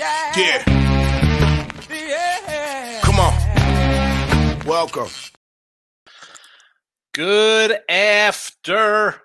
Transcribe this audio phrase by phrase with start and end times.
[0.00, 0.32] Yeah.
[0.34, 0.64] Yeah.
[1.90, 3.00] Yeah.
[3.02, 4.64] Come on.
[4.64, 5.10] Welcome.
[7.12, 9.20] Good afternoon.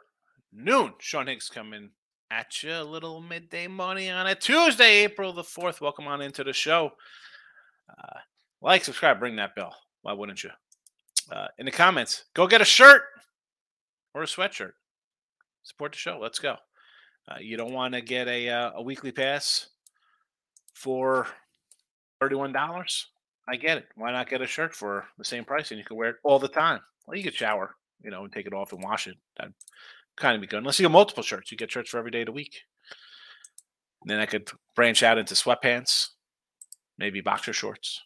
[1.00, 1.92] Sean Higgs coming
[2.30, 2.74] at you.
[2.74, 5.80] A little midday money on a Tuesday, April the 4th.
[5.80, 6.92] Welcome on into the show.
[7.90, 8.20] Uh,
[8.62, 9.74] like, subscribe, ring that bell.
[10.02, 10.50] Why wouldn't you?
[11.32, 13.04] Uh, in the comments, go get a shirt
[14.14, 14.74] or a sweatshirt.
[15.64, 16.20] Support the show.
[16.22, 16.58] Let's go.
[17.30, 19.70] Uh, you don't want to get a, uh, a weekly pass
[20.76, 21.28] for
[22.22, 23.06] $31?
[23.48, 23.88] I get it.
[23.96, 26.38] Why not get a shirt for the same price and you can wear it all
[26.38, 26.82] the time?
[27.08, 29.16] Well, you could shower, you know, and take it off and wash it.
[29.38, 29.54] That'd
[30.18, 30.60] kind of be good.
[30.60, 32.62] Unless you get multiple shirts, you get shirts for every day of the week.
[34.02, 36.10] And then I could branch out into sweatpants,
[36.98, 38.02] maybe boxer shorts,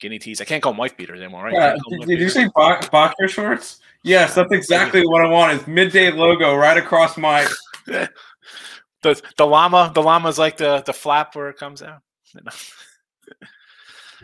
[0.00, 0.40] guinea tees.
[0.40, 1.54] I can't call them wife beaters anymore, right?
[1.54, 3.80] Yeah, Can't call them did, did you say bo- boxer shorts?
[4.02, 5.60] Yes, that's exactly what I want.
[5.60, 7.46] Is midday logo right across my.
[9.02, 9.92] the the llama?
[9.94, 12.00] The llama's like the the flap where it comes out.
[12.34, 12.52] You know?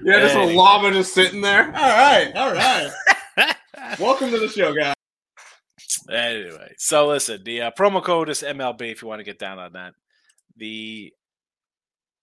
[0.03, 1.67] Yeah, just a llama just sitting there.
[1.67, 2.91] All right, all right.
[4.01, 4.95] Welcome to the show, guys.
[6.11, 9.59] Anyway, so listen, the uh, promo code is MLB if you want to get down
[9.59, 9.95] on that.
[10.57, 11.13] The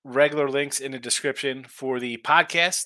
[0.04, 2.86] regular links in the description for the podcast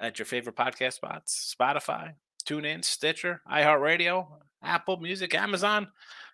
[0.00, 2.14] at your favorite podcast spots Spotify,
[2.46, 4.26] TuneIn, Stitcher, iHeartRadio,
[4.62, 5.88] Apple Music, Amazon.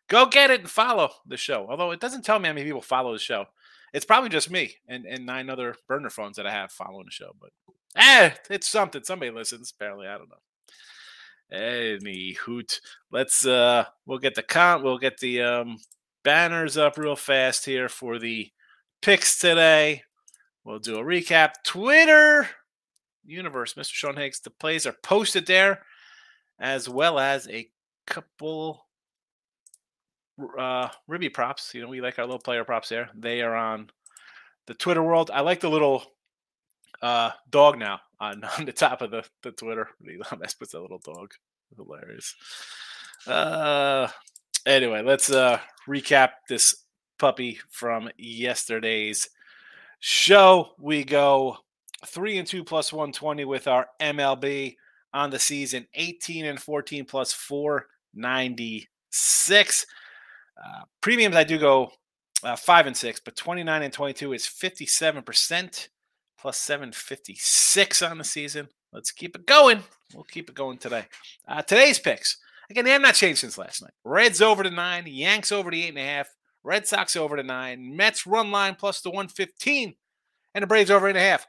[0.08, 1.66] Go get it and follow the show.
[1.68, 3.46] Although it doesn't tell me how many people follow the show.
[3.92, 7.10] It's probably just me and, and nine other burner phones that I have following the
[7.10, 7.34] show.
[7.40, 7.50] But
[7.96, 9.02] eh, it's something.
[9.04, 10.06] Somebody listens, apparently.
[10.06, 10.36] I don't know.
[11.50, 12.80] Any hoot.
[13.10, 15.78] Let's uh we'll get the con we'll get the um
[16.22, 18.50] banners up real fast here for the
[19.00, 20.02] picks today.
[20.64, 21.52] We'll do a recap.
[21.64, 22.48] Twitter
[23.24, 23.92] universe, Mr.
[23.92, 24.40] Sean Higgs.
[24.40, 25.82] The plays are posted there,
[26.58, 27.70] as well as a
[28.06, 28.87] couple
[30.58, 31.74] uh ribby props.
[31.74, 33.10] You know, we like our little player props there.
[33.14, 33.90] They are on
[34.66, 35.30] the Twitter world.
[35.32, 36.04] I like the little
[37.02, 39.88] uh dog now on, on the top of the, the Twitter.
[40.06, 41.32] Elon Musk puts a little dog.
[41.76, 42.34] Hilarious.
[43.26, 44.08] Uh
[44.66, 46.84] anyway, let's uh recap this
[47.18, 49.28] puppy from yesterday's
[50.00, 50.70] show.
[50.78, 51.58] We go
[52.06, 54.76] three and two plus 120 with our MLB
[55.12, 59.86] on the season, 18 and 14 plus 496.
[60.62, 61.92] Uh, premiums, I do go
[62.42, 65.88] uh, five and six, but 29 and 22 is 57%
[66.38, 68.68] plus 756 on the season.
[68.92, 69.82] Let's keep it going.
[70.14, 71.04] We'll keep it going today.
[71.46, 72.38] Uh, today's picks.
[72.70, 73.92] Again, they have not changed since last night.
[74.04, 76.28] Reds over to nine, Yanks over to eight and a half,
[76.62, 79.94] Red Sox over to nine, Mets run line plus the 115,
[80.54, 81.46] and the Braves over eight and a half.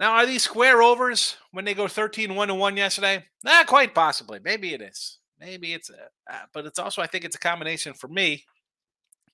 [0.00, 3.24] Now, are these square overs when they go 13 1 1 yesterday?
[3.44, 4.40] Not quite possibly.
[4.42, 5.18] Maybe it is.
[5.40, 5.94] Maybe it's, a,
[6.32, 8.44] uh, but it's also, I think it's a combination for me.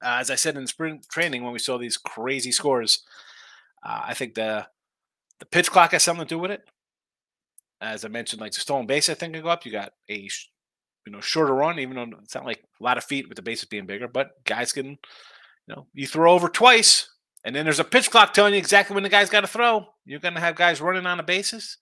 [0.05, 3.03] Uh, as I said in spring training when we saw these crazy scores,
[3.85, 4.67] uh, I think the
[5.39, 6.63] the pitch clock has something to do with it.
[7.81, 9.67] As I mentioned, like the stolen base, I think can go up.
[9.67, 10.29] You got a
[11.07, 13.43] you know shorter run, even though it's not like a lot of feet with the
[13.43, 14.99] bases being bigger, but guys can, you
[15.69, 17.09] know, you throw over twice,
[17.45, 19.87] and then there's a pitch clock telling you exactly when the guy's got to throw.
[20.05, 21.79] You're going to have guys running on the bases.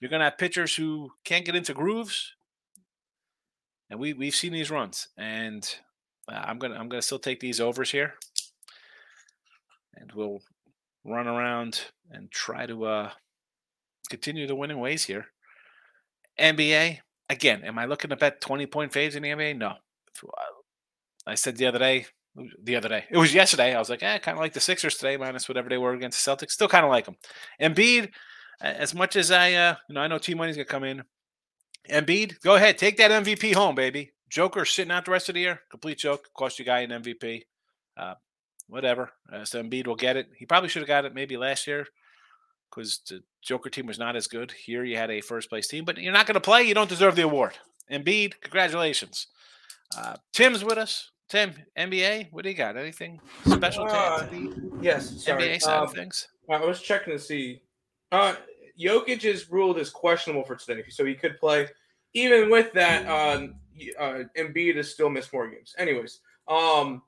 [0.00, 2.32] You're going to have pitchers who can't get into grooves,
[3.90, 5.76] and we we've seen these runs, and
[6.28, 8.14] uh, I'm gonna I'm gonna still take these overs here,
[9.96, 10.40] and we'll
[11.04, 13.10] run around and try to uh,
[14.08, 15.26] continue the winning ways here.
[16.38, 16.98] NBA
[17.28, 17.62] again.
[17.64, 19.58] Am I looking to bet 20 point faves in the NBA?
[19.58, 19.74] No.
[21.26, 22.06] I said the other day,
[22.62, 23.74] the other day, it was yesterday.
[23.74, 26.24] I was like, eh, kind of like the Sixers today, minus whatever they were against
[26.24, 26.50] the Celtics.
[26.52, 27.16] Still kind of like them.
[27.60, 28.10] Embiid,
[28.60, 31.02] as much as I, uh, you know, I know T Money's gonna come in.
[31.88, 34.10] Embiid, go ahead, take that MVP home, baby.
[34.28, 36.28] Joker sitting out the rest of the year, complete joke.
[36.36, 37.42] Cost you guy an MVP.
[37.96, 38.14] Uh,
[38.68, 39.10] whatever.
[39.32, 40.28] Uh, so Embiid will get it.
[40.36, 41.86] He probably should have got it maybe last year
[42.70, 44.52] because the Joker team was not as good.
[44.52, 46.62] Here you had a first place team, but you're not going to play.
[46.62, 47.54] You don't deserve the award.
[47.90, 49.26] Embiid, congratulations.
[49.96, 51.10] Uh, Tim's with us.
[51.28, 52.76] Tim, NBA, what do you got?
[52.76, 54.26] Anything special Uh,
[54.80, 55.42] Yes, sorry.
[55.44, 56.28] NBA side of Um, things?
[56.48, 57.62] I was checking to see.
[58.12, 58.34] Uh,
[58.80, 61.68] Jokic is ruled as questionable for today, so he could play.
[62.14, 65.74] Even with that, um, y- uh, Embiid is still missed more games.
[65.78, 67.02] Anyways, um,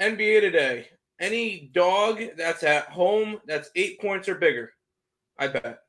[0.00, 0.88] NBA today.
[1.20, 4.72] Any dog that's at home that's eight points or bigger,
[5.38, 5.80] I bet.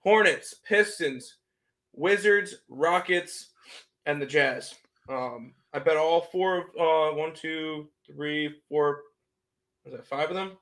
[0.00, 1.38] Hornets, Pistons,
[1.94, 3.50] Wizards, Rockets,
[4.04, 4.74] and the Jazz.
[5.08, 9.02] Um, I bet all four of uh, one, two, three, four.
[9.84, 10.58] Was that five of them?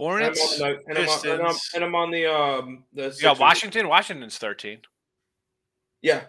[0.00, 0.60] Hornets.
[0.60, 1.70] And I'm, on the, and, I'm, on- and, I'm, Pistons.
[1.74, 3.88] and I'm on the um the got Washington.
[3.88, 4.78] Washington's 13.
[6.02, 6.22] Yeah.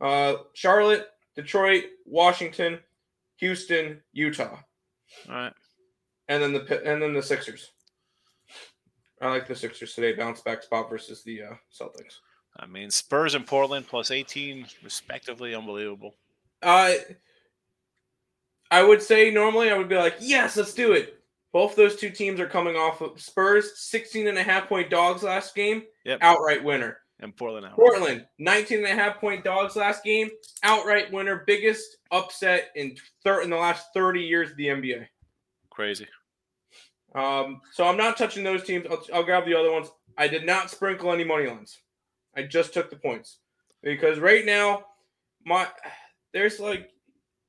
[0.00, 2.78] Uh Charlotte, Detroit, Washington,
[3.36, 4.58] Houston, Utah.
[5.28, 5.52] All right.
[6.28, 7.70] and then the and then the Sixers.
[9.20, 10.12] I like the Sixers today.
[10.14, 12.18] Bounce back spot versus the uh, Celtics.
[12.56, 15.54] I mean, Spurs and Portland plus 18, respectively.
[15.56, 16.14] Unbelievable.
[16.62, 16.92] Uh,
[18.70, 21.17] I would say normally I would be like, yes, let's do it.
[21.52, 25.22] Both those two teams are coming off of Spurs 16 and a half point dogs
[25.22, 26.18] last game, Yep.
[26.22, 26.98] outright winner.
[27.20, 27.74] And Portland out.
[27.74, 30.30] Portland 19 and a half point dogs last game,
[30.62, 35.08] outright winner, biggest upset in thir- in the last 30 years of the NBA.
[35.70, 36.06] Crazy.
[37.14, 38.86] Um, so I'm not touching those teams.
[38.88, 39.90] I'll, I'll grab the other ones.
[40.16, 41.78] I did not sprinkle any money lines.
[42.36, 43.38] I just took the points
[43.82, 44.84] because right now,
[45.44, 45.66] my
[46.32, 46.90] there's like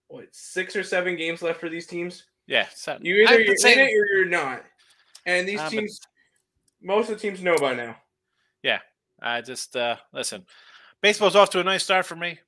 [0.07, 2.25] what six or seven games left for these teams.
[2.49, 2.67] Yeah.
[2.73, 4.65] So You either you're saying- in it or you're not.
[5.25, 5.99] And these been- teams,
[6.81, 7.95] most of the teams know by now.
[8.63, 8.79] Yeah,
[9.21, 10.45] I just uh listen.
[11.01, 12.39] Baseball's off to a nice start for me.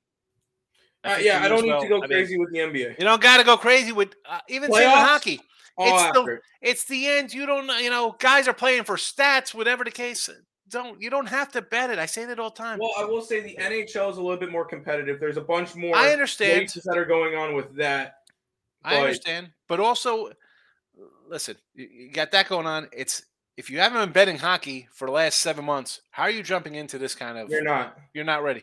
[1.04, 1.82] Uh, yeah, I don't need well.
[1.82, 2.98] to go I mean, crazy with the NBA.
[2.98, 5.40] you don't got to go crazy with uh, even with hockey.
[5.78, 7.32] It's the- It's the end.
[7.32, 10.28] You don't, you know, guys are playing for stats, whatever the case.
[10.68, 11.98] Don't you don't have to bet it.
[11.98, 12.78] I say that all the time.
[12.78, 15.20] Well, I will say the NHL is a little bit more competitive.
[15.20, 16.68] There's a bunch more I understand.
[16.84, 18.21] that are going on with that.
[18.84, 20.32] I understand, but also,
[21.28, 22.88] listen, you, got that going on.
[22.92, 23.22] It's
[23.56, 26.74] if you haven't been betting hockey for the last seven months, how are you jumping
[26.74, 27.50] into this kind of?
[27.50, 27.96] You're not.
[28.14, 28.62] You're not ready.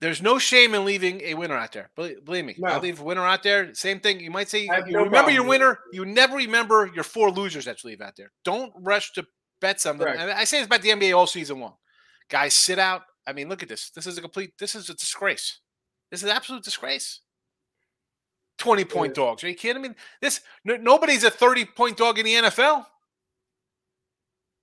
[0.00, 1.90] There's no shame in leaving a winner out there.
[1.96, 3.72] Believe, me, I leave a winner out there.
[3.74, 4.20] Same thing.
[4.20, 5.78] You might say you no remember your problem winner.
[5.90, 8.30] You never remember your four losers that you leave out there.
[8.44, 9.24] Don't rush to
[9.60, 10.06] bet something.
[10.06, 11.76] I say this about the NBA all season long.
[12.28, 13.02] Guys, sit out.
[13.26, 13.90] I mean, look at this.
[13.90, 14.52] This is a complete.
[14.58, 15.60] This is a disgrace.
[16.10, 17.20] This is an absolute disgrace.
[18.58, 19.16] Twenty point is.
[19.16, 19.44] dogs.
[19.44, 19.90] Are you kidding me?
[20.20, 22.86] This no, nobody's a thirty point dog in the NFL.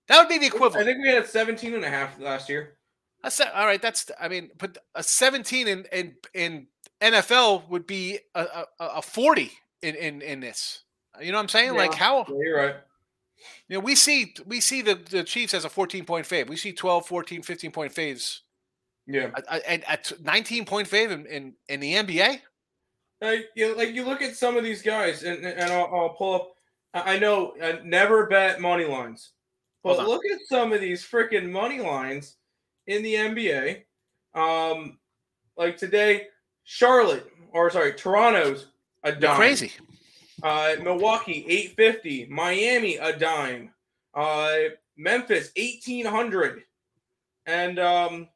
[0.07, 0.87] That would be the equivalent.
[0.87, 2.77] I think we had 17 and a half last year.
[3.21, 3.81] That's all right.
[3.81, 6.67] That's I mean, but a 17 in in in
[7.01, 9.51] NFL would be a, a, a 40
[9.81, 10.83] in, in in this.
[11.21, 11.75] You know what I'm saying?
[11.75, 12.75] Like how Yeah, you're right.
[13.69, 16.49] you know we see we see the the Chiefs as a 14 point fave.
[16.49, 18.39] We see 12, 14, 15 point faves.
[19.07, 19.29] Yeah.
[19.67, 22.41] And at 19 point fave in, in in the NBA.
[23.23, 26.35] Like you, like you look at some of these guys, and and I'll, I'll pull
[26.35, 26.55] up.
[26.93, 29.31] I know I never bet money lines,
[29.81, 32.35] but look at some of these freaking money lines
[32.85, 33.83] in the NBA.
[34.35, 34.97] Um,
[35.55, 36.27] like today,
[36.65, 38.67] Charlotte or sorry, Toronto's
[39.03, 39.37] a dime.
[39.37, 39.71] Crazy.
[40.41, 43.71] Uh, Milwaukee eight fifty, Miami a dime,
[44.15, 44.55] uh,
[44.97, 46.63] Memphis eighteen hundred,
[47.45, 48.27] and um,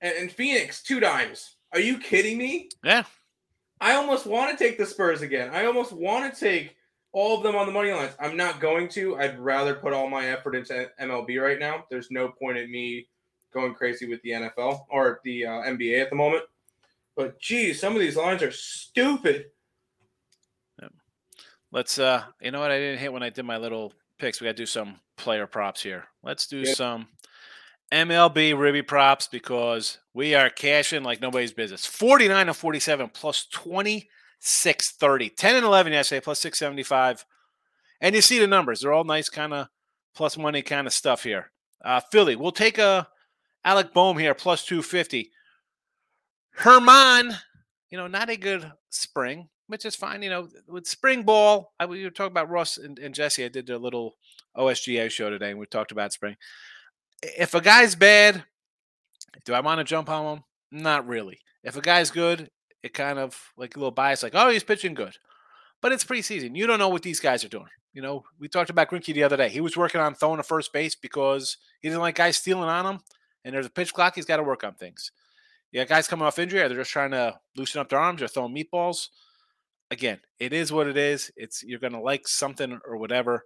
[0.00, 1.54] and, and Phoenix two dimes.
[1.72, 2.70] Are you kidding me?
[2.82, 3.04] Yeah.
[3.82, 5.50] I almost want to take the Spurs again.
[5.52, 6.76] I almost want to take
[7.12, 8.14] all of them on the money lines.
[8.20, 9.16] I'm not going to.
[9.16, 11.84] I'd rather put all my effort into MLB right now.
[11.90, 13.08] There's no point in me
[13.52, 16.44] going crazy with the NFL or the uh, NBA at the moment.
[17.16, 19.46] But geez, some of these lines are stupid.
[21.70, 24.40] Let's uh you know what I didn't hit when I did my little picks.
[24.40, 26.04] We got to do some player props here.
[26.22, 26.76] Let's do Yep.
[26.76, 27.08] some
[27.92, 31.84] MLB ribby props because we are cashing like nobody's business.
[31.84, 35.28] 49 and 47 plus 2630.
[35.28, 37.26] 10 and 11 yesterday plus 675.
[38.00, 38.80] And you see the numbers.
[38.80, 39.68] They're all nice kind of
[40.14, 41.50] plus money kind of stuff here.
[41.84, 43.08] Uh Philly, we'll take a
[43.64, 45.30] Alec Bohm here plus 250.
[46.54, 47.34] Herman,
[47.90, 50.22] you know, not a good spring, which is fine.
[50.22, 53.44] You know, with spring ball, I we were talking about Russ and, and Jesse.
[53.44, 54.16] I did their little
[54.56, 56.36] OSGA show today, and we talked about spring.
[57.22, 58.44] If a guy's bad,
[59.44, 60.44] do I want to jump on him?
[60.70, 61.38] Not really.
[61.62, 62.50] If a guy's good,
[62.82, 65.16] it kind of like a little bias, like, oh, he's pitching good.
[65.80, 66.56] But it's preseason.
[66.56, 67.68] You don't know what these guys are doing.
[67.92, 69.48] You know, we talked about Greinke the other day.
[69.48, 72.86] He was working on throwing a first base because he didn't like guys stealing on
[72.86, 73.00] him.
[73.44, 74.14] And there's a pitch clock.
[74.14, 75.10] He's got to work on things.
[75.72, 78.54] Yeah, guys coming off injury, they're just trying to loosen up their arms or throwing
[78.54, 79.08] meatballs.
[79.90, 81.30] Again, it is what it is.
[81.34, 83.44] It's you're gonna like something or whatever.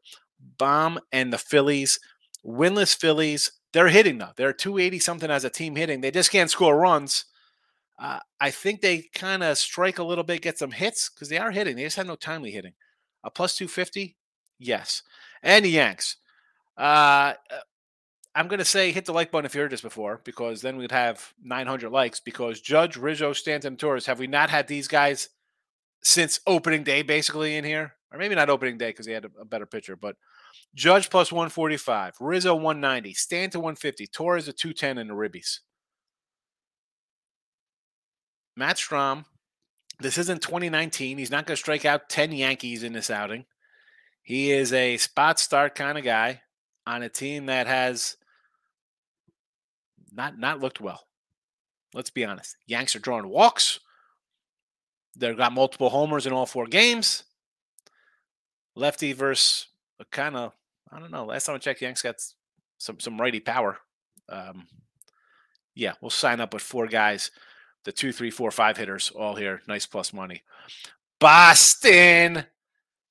[0.58, 1.98] Bohm and the Phillies,
[2.44, 3.52] winless Phillies.
[3.76, 4.30] They're hitting though.
[4.36, 6.00] They're 280 something as a team hitting.
[6.00, 7.26] They just can't score runs.
[7.98, 11.36] Uh, I think they kind of strike a little bit, get some hits because they
[11.36, 11.76] are hitting.
[11.76, 12.72] They just have no timely hitting.
[13.22, 14.16] A plus 250,
[14.58, 15.02] yes.
[15.42, 16.16] And the Yanks.
[16.74, 17.34] Uh,
[18.34, 20.78] I'm going to say hit the like button if you heard this before, because then
[20.78, 22.18] we'd have 900 likes.
[22.18, 25.28] Because Judge, Rizzo, Stanton, Torres, have we not had these guys
[26.02, 27.92] since opening day basically in here?
[28.10, 30.16] Or maybe not opening day because he had a, a better pitcher, but
[30.74, 35.60] Judge plus 145, Rizzo 190, Stanton 150, Torres a 210 in the ribbies.
[38.56, 39.24] Matt Strahm,
[40.00, 41.18] this isn't 2019.
[41.18, 43.44] He's not going to strike out 10 Yankees in this outing.
[44.22, 46.42] He is a spot start kind of guy
[46.86, 48.16] on a team that has
[50.12, 51.06] not not looked well.
[51.94, 52.56] Let's be honest.
[52.66, 53.80] Yanks are drawing walks.
[55.16, 57.24] They've got multiple homers in all four games.
[58.74, 59.68] lefty versus
[60.00, 60.52] a kind of
[60.92, 61.24] I don't know.
[61.24, 62.16] Last time I checked, Yanks got
[62.78, 63.78] some some righty power.
[64.28, 64.66] Um,
[65.74, 67.30] yeah, we'll sign up with four guys,
[67.84, 69.60] the two, three, four, five hitters, all here.
[69.68, 70.42] Nice plus money.
[71.20, 72.44] Boston.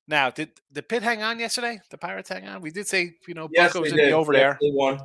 [0.08, 1.80] Now, did the pit hang on yesterday?
[1.90, 2.62] The Pirates hang on.
[2.62, 4.10] We did say, you know, Yes, Bucko's in did.
[4.10, 4.98] the over Yes, there.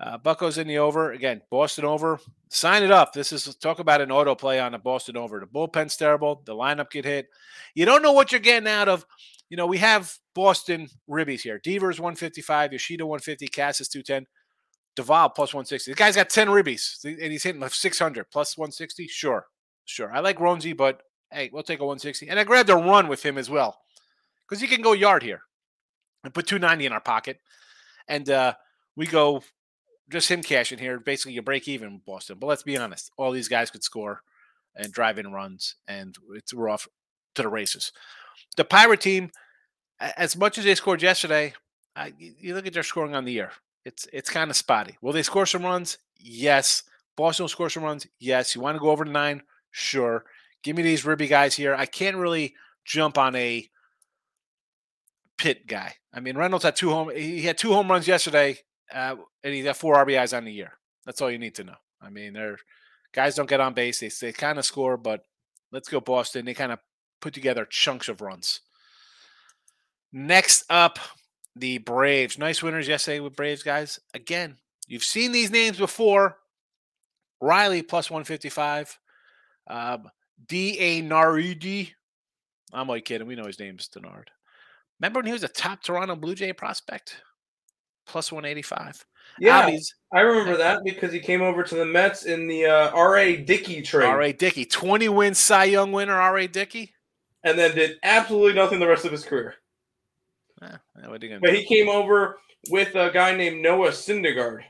[0.00, 1.40] Uh, Bucko's in the over again.
[1.50, 2.18] Boston over.
[2.48, 3.12] Sign it up.
[3.12, 5.38] This is talk about an auto play on the Boston over.
[5.38, 6.42] The bullpen's terrible.
[6.44, 7.28] The lineup get hit.
[7.74, 9.06] You don't know what you're getting out of.
[9.52, 11.60] You know we have Boston ribbies here.
[11.62, 14.26] Devers 155, Yoshida 150, Casas 210,
[14.96, 15.90] Duvall plus 160.
[15.90, 19.08] The guy's got 10 ribbies and he's hitting 600 plus 160.
[19.08, 19.44] Sure,
[19.84, 20.10] sure.
[20.10, 22.30] I like Ronzi, but hey, we'll take a 160.
[22.30, 23.76] And I grabbed a run with him as well
[24.48, 25.42] because he can go yard here
[26.24, 27.38] and put 290 in our pocket.
[28.08, 28.54] And uh,
[28.96, 29.42] we go
[30.10, 30.98] just him cashing here.
[30.98, 32.38] Basically, you break even Boston.
[32.40, 34.22] But let's be honest, all these guys could score
[34.74, 36.88] and drive in runs, and it's we're off
[37.34, 37.92] to the races.
[38.56, 39.30] The Pirate team,
[40.00, 41.54] as much as they scored yesterday,
[42.18, 43.52] you, look at their scoring on the year.
[43.84, 44.96] It's it's kind of spotty.
[45.00, 45.98] Will they score some runs?
[46.18, 46.84] Yes.
[47.16, 48.06] Boston will score some runs.
[48.18, 48.54] Yes.
[48.54, 49.42] You want to go over to nine?
[49.70, 50.24] Sure.
[50.62, 51.74] Give me these ribby guys here.
[51.74, 52.54] I can't really
[52.84, 53.68] jump on a
[55.38, 55.94] pit guy.
[56.14, 57.10] I mean, Reynolds had two home.
[57.14, 58.58] He had two home runs yesterday,
[58.94, 60.72] uh, and he got four RBIs on the year.
[61.04, 61.76] That's all you need to know.
[62.00, 62.58] I mean, they're
[63.12, 64.00] guys don't get on base.
[64.00, 65.24] They they kind of score, but
[65.72, 66.44] let's go Boston.
[66.44, 66.78] They kind of
[67.22, 68.60] put together chunks of runs.
[70.12, 70.98] Next up,
[71.56, 72.38] the Braves.
[72.38, 73.98] Nice winners yesterday with Braves guys.
[74.12, 76.36] Again, you've seen these names before.
[77.40, 78.98] Riley plus 155.
[79.68, 80.10] Um,
[80.46, 81.02] D.A.
[81.02, 81.92] Naridi.
[82.72, 83.26] I'm only kidding.
[83.26, 84.24] We know his name's d'Arnaud.
[85.00, 87.22] Remember when he was a top Toronto Blue Jay prospect?
[88.06, 89.04] Plus 185.
[89.38, 89.70] Yeah,
[90.12, 93.36] I remember that because he came over to the Mets in the uh, R.A.
[93.36, 94.32] Dickey trade, R.A.
[94.32, 94.64] Dickey.
[94.64, 96.46] 20 win Cy Young winner, R.A.
[96.46, 96.92] Dickey.
[97.44, 99.54] And then did absolutely nothing the rest of his career.
[100.62, 100.68] Eh,
[101.06, 101.56] what are you gonna But do?
[101.56, 102.38] he came over
[102.70, 104.60] with a guy named Noah Syndergaard,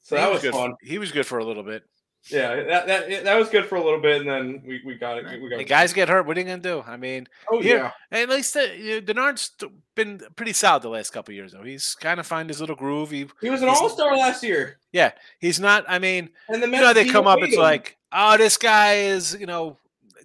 [0.00, 0.52] so He that was good.
[0.52, 0.74] fun.
[0.82, 1.84] He was good for a little bit.
[2.30, 5.18] Yeah, that, that that was good for a little bit, and then we, we got
[5.18, 5.40] it.
[5.40, 6.26] We got The guys get hurt.
[6.26, 6.82] What are you gonna do?
[6.84, 9.52] I mean, Oh here- yeah, at least uh, you know, d'Arnaud's
[9.94, 11.62] been pretty solid the last couple years, though.
[11.62, 13.12] He's kind of find his little groove.
[13.12, 15.84] He he was an All Star last year, Yeah, he's not.
[15.86, 17.38] I mean, and the you know, they come up.
[17.40, 17.60] It's him.
[17.60, 19.78] like, oh, this guy is, you know,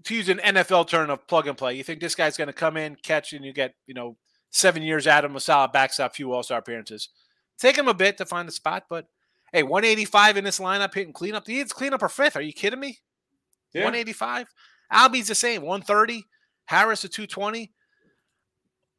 [0.05, 1.75] to use an NFL term of plug and play.
[1.75, 4.17] You think this guy's going to come in, catch, and you get, you know,
[4.51, 7.10] seven years out of him, a solid backstop, few All Star appearances.
[7.57, 9.07] Take him a bit to find the spot, but
[9.51, 11.48] hey, 185 in this lineup hitting cleanup.
[11.48, 12.36] He hits cleanup or fifth.
[12.36, 13.00] Are you kidding me?
[13.74, 13.83] yeah.
[13.83, 14.48] 185.
[14.91, 16.25] Albies the same, 130.
[16.65, 17.72] Harris a 220.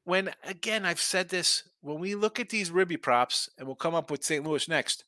[0.04, 3.94] When again, I've said this, when we look at these ribby props, and we'll come
[3.94, 4.44] up with St.
[4.44, 5.04] Louis next.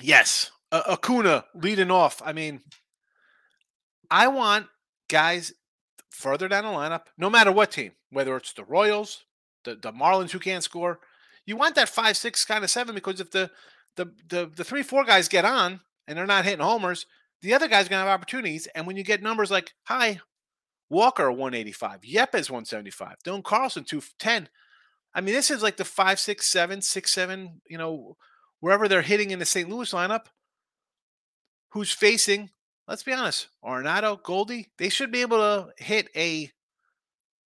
[0.00, 2.22] Yes, uh, Acuna leading off.
[2.24, 2.60] I mean,
[4.12, 4.66] I want
[5.08, 5.54] guys
[6.10, 9.24] further down the lineup, no matter what team, whether it's the Royals,
[9.64, 11.00] the, the Marlins who can't score.
[11.46, 13.50] You want that five, six, kind of seven because if the
[13.96, 17.06] the the the three, four guys get on and they're not hitting homers,
[17.40, 18.68] the other guy's gonna have opportunities.
[18.74, 20.20] And when you get numbers like hi,
[20.90, 24.50] Walker 185, Yepez 175, Dylan Carlson 210.
[25.14, 28.18] I mean, this is like the five, six, seven, six, seven, you know,
[28.60, 29.70] wherever they're hitting in the St.
[29.70, 30.26] Louis lineup,
[31.70, 32.50] who's facing,
[32.88, 36.50] let's be honest, Arenado, Goldie, they should be able to hit a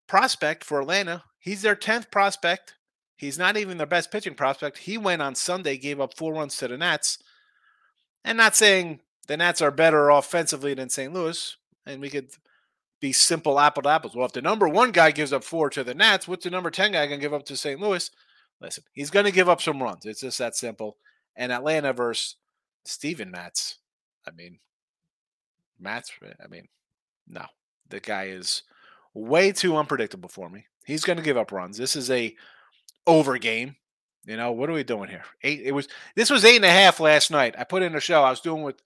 [0.06, 1.24] prospect for Atlanta.
[1.38, 2.74] He's their 10th prospect.
[3.16, 4.78] He's not even their best pitching prospect.
[4.78, 7.18] He went on Sunday, gave up four runs to the Nats.
[8.24, 11.12] And not saying the Nats are better offensively than St.
[11.12, 12.30] Louis, and we could
[13.00, 14.14] be simple apple to apples.
[14.14, 16.70] Well, if the number one guy gives up four to the Nats, what's the number
[16.70, 17.80] 10 guy going to give up to St.
[17.80, 18.10] Louis?
[18.60, 20.06] Listen, he's going to give up some runs.
[20.06, 20.96] It's just that simple.
[21.34, 22.36] And Atlanta versus
[22.84, 23.78] Steven Matz.
[24.26, 24.58] I mean,
[25.82, 26.10] Matz,
[26.42, 26.68] I mean,
[27.28, 27.44] no.
[27.88, 28.62] The guy is
[29.14, 30.66] way too unpredictable for me.
[30.86, 31.76] He's going to give up runs.
[31.76, 32.34] This is a
[33.06, 33.76] over game.
[34.24, 35.24] You know, what are we doing here?
[35.42, 35.62] Eight.
[35.64, 37.54] It was this was eight and a half last night.
[37.58, 38.22] I put in a show.
[38.22, 38.80] I was doing with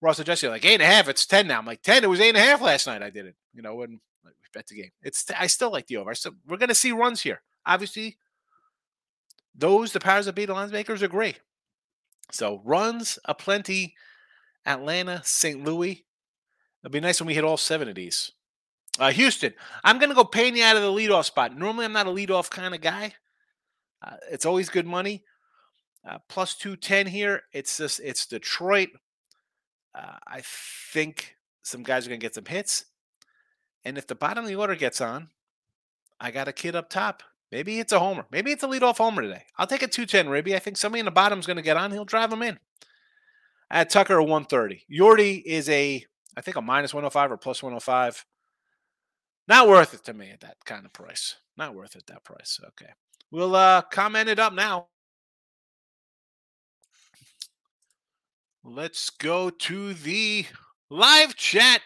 [0.00, 1.08] Russell Jesse like eight and a half.
[1.08, 1.58] It's ten now.
[1.58, 2.04] I'm like ten.
[2.04, 3.02] It was eight and a half last night.
[3.02, 3.34] I did it.
[3.52, 4.90] You know, when we bet the game.
[5.02, 6.14] It's I still like the over.
[6.14, 7.42] So we're going to see runs here.
[7.66, 8.16] Obviously,
[9.54, 11.36] those the powers that be the lines makers agree.
[12.30, 13.94] So runs aplenty.
[14.66, 15.64] Atlanta, St.
[15.64, 16.04] Louis.
[16.82, 18.32] It'd be nice when we hit all seven of these.
[18.98, 21.56] Uh, Houston, I'm going to go Pena out of the leadoff spot.
[21.56, 23.14] Normally, I'm not a leadoff kind of guy.
[24.02, 25.24] Uh, it's always good money.
[26.08, 27.42] Uh, plus 210 here.
[27.52, 28.90] It's just, it's Detroit.
[29.94, 30.42] Uh, I
[30.92, 32.86] think some guys are going to get some hits.
[33.84, 35.28] And if the bottom of the order gets on,
[36.18, 37.22] I got a kid up top.
[37.50, 38.26] Maybe it's a homer.
[38.30, 39.44] Maybe it's a leadoff homer today.
[39.58, 40.54] I'll take a 210 Ribby.
[40.54, 41.90] I think somebody in the bottom is going to get on.
[41.90, 42.58] He'll drive him in.
[43.70, 44.84] At Tucker, 130.
[44.90, 46.04] Yordi is a,
[46.36, 48.24] I think, a minus 105 or plus 105.
[49.48, 51.36] Not worth it to me at that kind of price.
[51.56, 52.60] Not worth it that price.
[52.68, 52.92] Okay.
[53.30, 54.86] We'll uh comment it up now.
[58.62, 60.46] Let's go to the
[60.90, 61.80] live chat.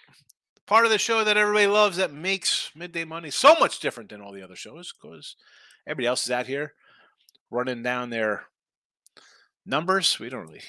[0.66, 4.20] Part of the show that everybody loves that makes midday money so much different than
[4.20, 5.36] all the other shows because
[5.86, 6.72] everybody else is out here
[7.50, 8.44] running down their
[9.64, 10.18] numbers.
[10.18, 10.62] We don't really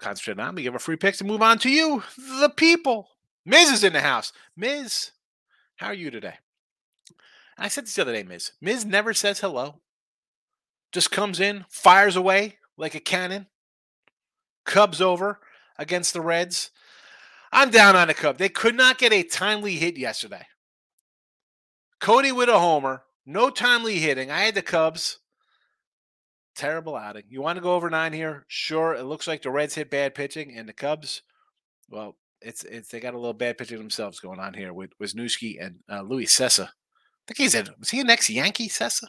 [0.00, 0.54] concentrate on.
[0.54, 2.02] We give a free picks and move on to you,
[2.40, 3.08] the people.
[3.44, 4.32] Miz is in the house.
[4.56, 5.12] Miz,
[5.76, 6.34] how are you today?
[7.58, 8.52] I said this the other day, Miz.
[8.60, 9.80] Miz never says hello.
[10.92, 13.46] Just comes in, fires away like a cannon.
[14.64, 15.40] Cubs over
[15.78, 16.70] against the Reds.
[17.52, 18.38] I'm down on the Cubs.
[18.38, 20.46] They could not get a timely hit yesterday.
[22.00, 24.30] Cody with a homer, no timely hitting.
[24.30, 25.18] I had the Cubs.
[26.56, 27.24] Terrible outing.
[27.28, 28.44] You want to go over nine here?
[28.48, 28.94] Sure.
[28.94, 31.22] It looks like the Reds hit bad pitching, and the Cubs,
[31.88, 35.64] well, it's it's they got a little bad pitching themselves going on here with Wesneski
[35.64, 36.66] and uh, Luis Cessa.
[36.66, 36.68] I
[37.26, 39.06] think he's a was he an ex Yankee Cessa?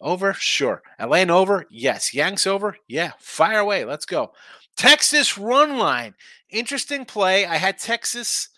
[0.00, 0.82] Over, sure.
[1.00, 2.14] Atlanta over, yes.
[2.14, 3.12] Yanks over, yeah.
[3.18, 4.32] Fire away, let's go.
[4.76, 6.14] Texas run line,
[6.50, 7.46] interesting play.
[7.46, 8.50] I had Texas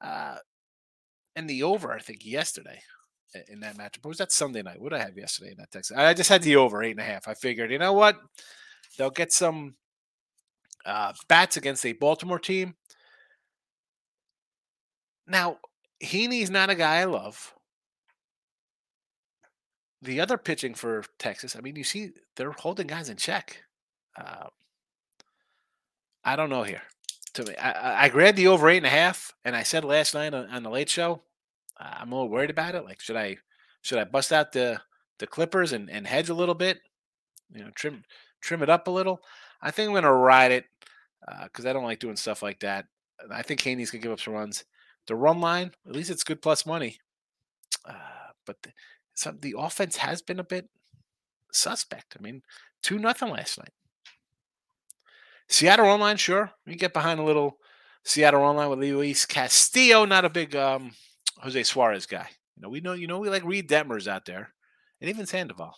[0.00, 0.36] uh,
[1.34, 1.92] and the over.
[1.92, 2.78] I think yesterday
[3.48, 4.06] in that matchup.
[4.06, 4.80] Was that Sunday night?
[4.80, 5.96] What did I have yesterday in that Texas?
[5.96, 7.28] I just had the over eight and a half.
[7.28, 8.16] I figured, you know what?
[8.96, 9.74] They'll get some
[10.86, 12.74] uh, bats against a Baltimore team.
[15.26, 15.58] Now,
[16.02, 17.54] Heaney's not a guy I love.
[20.02, 23.62] The other pitching for Texas, I mean, you see, they're holding guys in check.
[24.16, 24.48] Uh,
[26.22, 26.82] I don't know here.
[27.34, 30.14] To me, I, I grabbed the over eight and a half, and I said last
[30.14, 31.22] night on, on the late show,
[31.78, 32.84] I'm a little worried about it.
[32.84, 33.38] Like, should I
[33.82, 34.80] should I bust out the
[35.18, 36.80] the clippers and, and hedge a little bit?
[37.52, 38.02] You know, trim
[38.40, 39.20] trim it up a little.
[39.60, 40.64] I think I'm gonna ride it
[41.42, 42.86] because uh, I don't like doing stuff like that.
[43.30, 44.64] I think Heaney's gonna give up some runs
[45.06, 46.98] the run line, at least it's good plus money.
[47.84, 48.70] Uh, but the,
[49.14, 50.68] some, the offense has been a bit
[51.52, 52.16] suspect.
[52.18, 52.42] I mean,
[52.82, 53.72] two nothing last night.
[55.48, 56.52] Seattle online, sure.
[56.66, 57.58] We get behind a little
[58.04, 60.92] Seattle online with Luis Castillo, not a big um,
[61.40, 62.28] Jose Suarez guy.
[62.56, 64.52] You know, we know, you know, we like Reid Detmers out there,
[65.00, 65.76] and even Sandoval.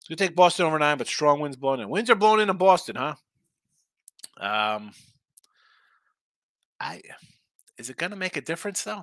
[0.00, 1.88] So we take Boston over nine, but strong winds blowing in.
[1.88, 3.14] Winds are blowing into Boston, huh?
[4.38, 4.92] Um,
[6.78, 7.00] I
[7.78, 9.02] is it going to make a difference though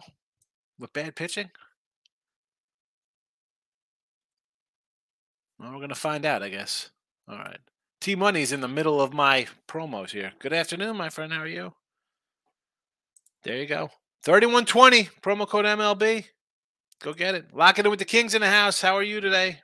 [0.80, 1.50] with bad pitching?
[5.60, 6.89] Well, we're going to find out, I guess.
[7.28, 7.60] All right.
[8.02, 10.34] T Money's in the middle of my promos here.
[10.39, 11.32] Good afternoon, my friend.
[11.32, 11.74] How are you?
[13.43, 13.89] There you go.
[14.24, 16.26] 3120, promo code MLB.
[17.02, 17.54] Go get it.
[17.54, 18.82] Lock it in with the Kings in the house.
[18.82, 19.60] How are you today?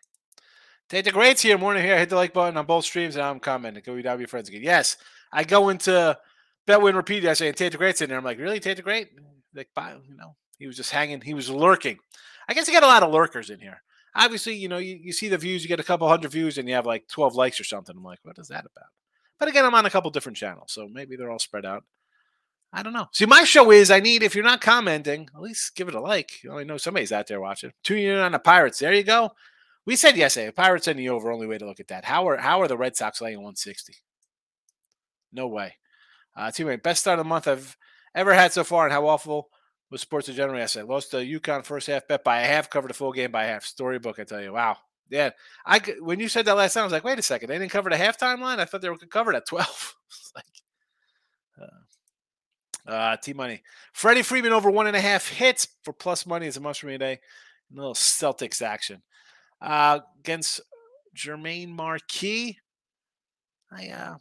[0.89, 1.58] Take the greats here.
[1.58, 1.98] Morning here.
[1.98, 3.84] Hit the like button on both streams and I'm commenting.
[3.86, 4.63] Go your friends again.
[4.63, 4.98] Yes,
[5.32, 6.17] I go into
[6.69, 8.17] Bet win repeat yesterday, and Tate the Great's in there.
[8.19, 9.10] I'm like, really, Tate the Great?
[9.56, 9.69] Like,
[10.08, 11.22] you know, he was just hanging.
[11.22, 11.98] He was lurking.
[12.48, 13.82] I guess you got a lot of lurkers in here.
[14.13, 16.67] Obviously, you know, you, you see the views, you get a couple hundred views, and
[16.67, 17.95] you have like 12 likes or something.
[17.98, 18.89] I'm like, what is that about?
[19.39, 21.86] But again, I'm on a couple different channels, so maybe they're all spread out.
[22.71, 23.08] I don't know.
[23.12, 25.99] See, my show is I need, if you're not commenting, at least give it a
[25.99, 26.43] like.
[26.43, 27.71] You I know somebody's out there watching.
[27.84, 28.79] Tune in on the Pirates.
[28.79, 29.32] There you go.
[29.86, 31.32] We said yesterday, Pirates in the over.
[31.32, 32.05] Only way to look at that.
[32.05, 33.95] How are how are the Red Sox laying 160?
[35.34, 35.77] No way.
[36.36, 37.75] Uh, teammate, best start of the month I've
[38.13, 39.49] ever had so far, and how awful
[39.89, 40.88] was sports in general yesterday.
[40.88, 43.47] Lost the UConn first half bet by a half, covered the full game by a
[43.47, 43.63] half.
[43.63, 44.53] Storybook, I tell you.
[44.53, 44.77] Wow.
[45.10, 45.32] Yeah.
[45.65, 47.71] I when you said that last time, I was like, wait a second, they didn't
[47.71, 48.60] cover the halftime line.
[48.60, 49.95] I thought they were covered at twelve.
[50.36, 50.45] like,
[52.89, 53.62] uh, T money.
[53.93, 56.88] Freddie Freeman over one and a half hits for plus money is a must for
[56.88, 57.19] me today.
[57.71, 59.02] A little Celtics action
[59.62, 60.62] uh, against
[61.13, 62.56] German Marquez.
[63.71, 64.17] I uh,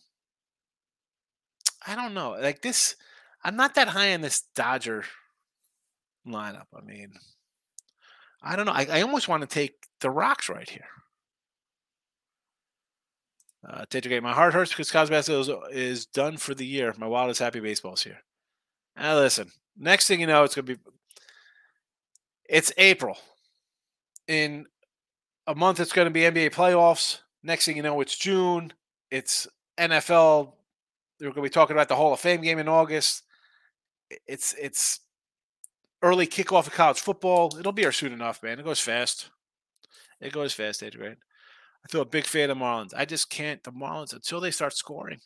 [1.86, 2.36] I don't know.
[2.40, 2.96] Like this,
[3.42, 5.04] I'm not that high on this Dodger
[6.26, 6.66] lineup.
[6.76, 7.12] I mean,
[8.42, 8.72] I don't know.
[8.72, 10.86] I, I almost want to take the rocks right here.
[13.68, 14.22] Uh, Great.
[14.22, 16.94] My heart hurts because Cosby is, is done for the year.
[16.96, 18.18] My wildest happy baseball's here.
[18.98, 20.76] Now listen, next thing you know, it's gonna be
[22.48, 23.16] it's April.
[24.26, 24.66] In
[25.46, 27.20] a month, it's gonna be NBA playoffs.
[27.42, 28.72] Next thing you know, it's June.
[29.10, 29.46] It's
[29.78, 30.52] NFL
[31.18, 33.24] they're to be talking about the Hall of Fame game in August.
[34.26, 35.00] It's it's
[36.02, 37.56] early kickoff of college football.
[37.58, 38.58] It'll be here soon enough, man.
[38.58, 39.30] It goes fast.
[40.20, 41.16] It goes fast, Adrian.
[41.84, 42.94] I feel a big fan of Marlins.
[42.96, 45.20] I just can't the Marlins until they start scoring.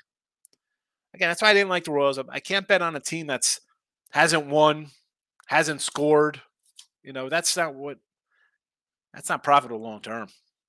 [1.14, 2.18] Again, that's why I didn't like the Royals.
[2.18, 3.60] I can't bet on a team that's
[4.10, 4.88] hasn't won,
[5.46, 6.40] hasn't scored.
[7.02, 7.98] You know, that's not what
[9.12, 10.28] that's not profitable long term.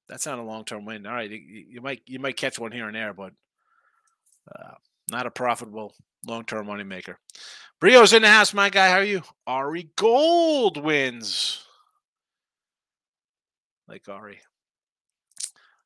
[0.09, 1.05] That's not a long term win.
[1.05, 3.33] All right, you, you, might you might catch one here and there, but
[4.53, 4.73] uh,
[5.09, 5.93] not a profitable
[6.27, 7.17] long term money maker.
[7.79, 8.89] Brio's in the house, my guy.
[8.89, 9.21] How are you?
[9.47, 11.65] Ari Gold wins.
[13.87, 14.39] Like Ari.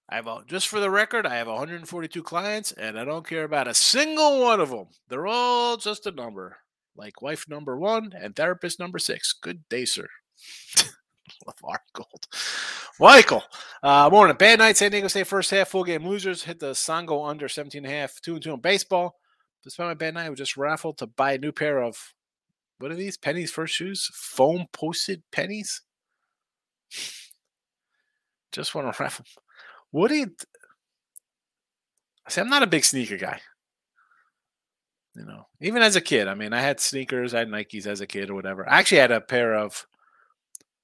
[0.10, 3.44] I have a, just for the record, I have 142 clients, and I don't care
[3.44, 4.88] about a single one of them.
[5.10, 6.58] They're all just a number,
[6.96, 9.34] like wife number one and therapist number six.
[9.34, 10.08] Good day, sir.
[11.46, 12.28] LeVar Gold.
[13.00, 13.44] Michael.
[13.84, 14.36] Uh, morning.
[14.38, 14.78] Bad night.
[14.78, 15.70] San Diego State first half.
[15.70, 16.44] Full game losers.
[16.44, 18.20] Hit the Sango under 17 and a half.
[18.22, 19.16] Two and two in baseball.
[19.64, 22.14] Despite my bad night, I was just raffled to buy a new pair of
[22.80, 23.18] what are these?
[23.18, 24.10] Pennies first shoes?
[24.14, 25.82] Foamposite pennies?
[28.52, 29.26] Just want to raffle.
[29.92, 30.36] What do you
[32.30, 32.42] see?
[32.42, 33.40] I'm not a big sneaker guy.
[35.16, 38.02] You know, even as a kid, I mean, I had sneakers, I had Nikes as
[38.02, 38.70] a kid or whatever.
[38.70, 39.88] I actually had a pair of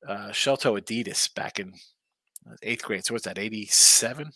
[0.08, 1.74] uh, Shelto Adidas back in
[2.50, 3.06] uh, eighth grade.
[3.06, 4.32] So what's that, 87?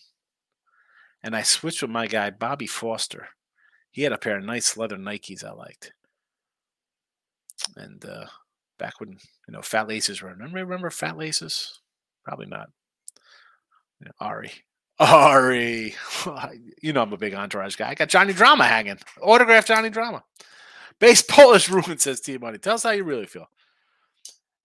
[1.24, 3.30] And I switched with my guy, Bobby Foster.
[3.90, 5.94] He had a pair of nice leather Nikes I liked.
[7.76, 8.26] And uh,
[8.78, 11.80] back when, you know, fat laces were, remember, remember fat laces?
[12.24, 12.70] Probably not.
[14.20, 14.52] Ari.
[15.00, 15.96] Ari.
[16.82, 17.90] you know I'm a big entourage guy.
[17.90, 18.98] I got Johnny Drama hanging.
[19.22, 20.24] Autograph Johnny Drama.
[21.00, 22.58] Base Polish ruin says T Money.
[22.58, 23.48] Tell us how you really feel.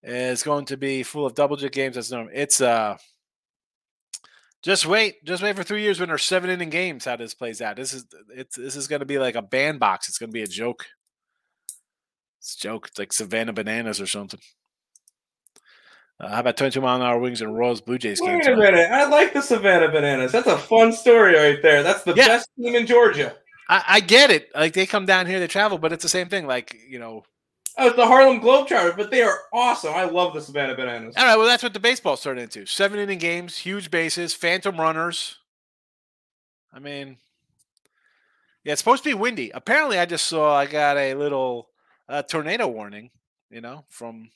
[0.02, 1.94] It's going to be full of double jet games.
[1.94, 2.32] That's normal.
[2.34, 2.96] It's uh
[4.62, 5.24] just wait.
[5.24, 7.76] Just wait for three years when there's seven inning games, how this plays out.
[7.76, 10.08] This is it's this is gonna be like a bandbox.
[10.08, 10.86] It's gonna be a joke.
[12.38, 12.88] It's a joke.
[12.88, 14.40] It's like Savannah Bananas or something.
[16.20, 18.38] Uh, how about 22 mile an hour wings and Royals Blue Jays game?
[18.38, 18.90] Wait a minute.
[18.90, 20.30] I like the Savannah Bananas.
[20.32, 21.82] That's a fun story right there.
[21.82, 22.28] That's the Yeah.
[22.28, 23.34] best team in Georgia.
[23.68, 24.50] I, I get it.
[24.54, 26.46] Like they come down here, they travel, but it's the same thing.
[26.46, 27.24] Like you know,
[27.78, 29.94] Oh, it's the Harlem Globetrotters, but they are awesome.
[29.94, 31.14] I love the Savannah Bananas.
[31.16, 31.36] all right.
[31.36, 32.66] Well, that's what the baseball's turned into.
[32.66, 35.38] Seven inning games, huge bases, phantom runners.
[36.72, 37.16] I mean,
[38.64, 39.50] yeah, it's supposed to be windy.
[39.54, 41.68] Apparently, I just saw I got a little
[42.08, 43.10] uh, tornado warning.
[43.50, 44.30] You know, from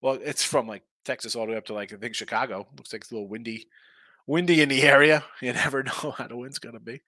[0.00, 2.66] well, it's from like Texas all the way up to like I think Chicago.
[2.76, 3.66] Looks like it's a little windy,
[4.26, 5.24] windy in the area.
[5.40, 7.02] You never know how the wind's gonna be.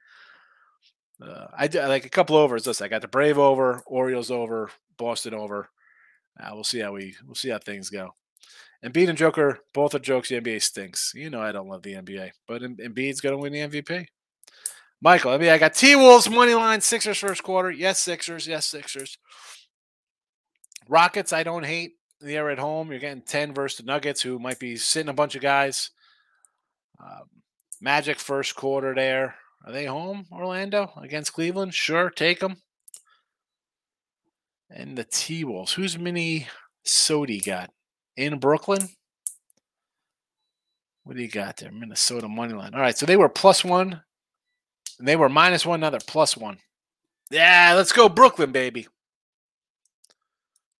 [1.20, 2.66] Uh, I d- like a couple overs.
[2.66, 5.70] Listen, I got the Brave over, Orioles over, Boston over.
[6.38, 8.14] Uh, we'll see how we we'll see how things go.
[8.84, 10.28] Embiid and Joker both are jokes.
[10.28, 11.12] The NBA stinks.
[11.14, 14.06] You know I don't love the NBA, but Em- Embiid's to win the MVP.
[15.00, 17.70] Michael, I mean I got T Wolves money line Sixers first quarter.
[17.70, 18.46] Yes Sixers.
[18.46, 19.16] Yes Sixers.
[20.88, 21.92] Rockets I don't hate.
[22.20, 22.90] They're at home.
[22.90, 25.90] You're getting ten versus the Nuggets, who might be sitting a bunch of guys.
[26.98, 27.24] Um,
[27.80, 29.34] Magic first quarter there.
[29.64, 31.74] Are they home, Orlando, against Cleveland?
[31.74, 32.56] Sure, take them.
[34.70, 35.74] And the T Wolves.
[35.74, 36.46] Who's Mini
[36.86, 37.70] Sodi got?
[38.16, 38.88] In Brooklyn?
[41.04, 41.70] What do you got there?
[41.70, 42.74] Minnesota money line.
[42.74, 44.00] All right, so they were plus one.
[44.98, 46.58] And they were minus one, now they're plus one.
[47.30, 48.86] Yeah, let's go Brooklyn, baby.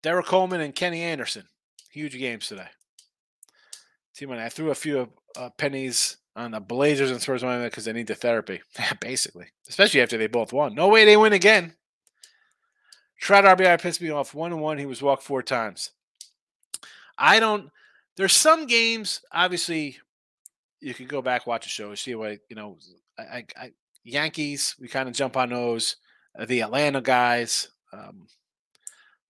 [0.07, 1.49] Derrick Coleman and Kenny Anderson.
[1.91, 2.69] Huge games today.
[4.15, 8.07] Team I threw a few uh, pennies on the Blazers and Spurs because they need
[8.07, 8.63] the therapy.
[9.01, 10.77] Basically, especially after they both won.
[10.77, 11.75] No way they win again.
[13.19, 14.79] Trout RBI pissed me off one one.
[14.79, 15.91] He was walked four times.
[17.19, 17.69] I don't.
[18.17, 19.23] There's some games.
[19.33, 19.99] Obviously,
[20.79, 22.79] you can go back watch a show see what you know.
[23.19, 23.73] I, I, I
[24.05, 24.77] Yankees.
[24.79, 25.97] We kind of jump on those.
[26.47, 27.71] The Atlanta guys.
[27.93, 28.29] Um,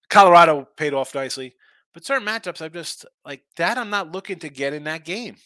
[0.09, 1.55] Colorado paid off nicely,
[1.93, 3.77] but certain matchups, I'm just like that.
[3.77, 5.37] I'm not looking to get in that game.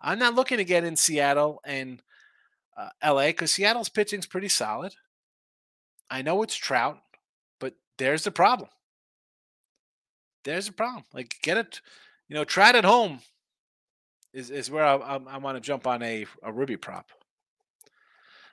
[0.00, 2.02] I'm not looking to get in Seattle and
[2.76, 4.94] uh, LA because Seattle's pitching's pretty solid.
[6.10, 6.98] I know it's Trout,
[7.58, 8.68] but there's the problem.
[10.44, 11.04] There's the problem.
[11.12, 11.80] Like, get it,
[12.28, 13.20] you know, Trout at home
[14.32, 17.10] is, is where I, I, I want to jump on a, a ribby prop.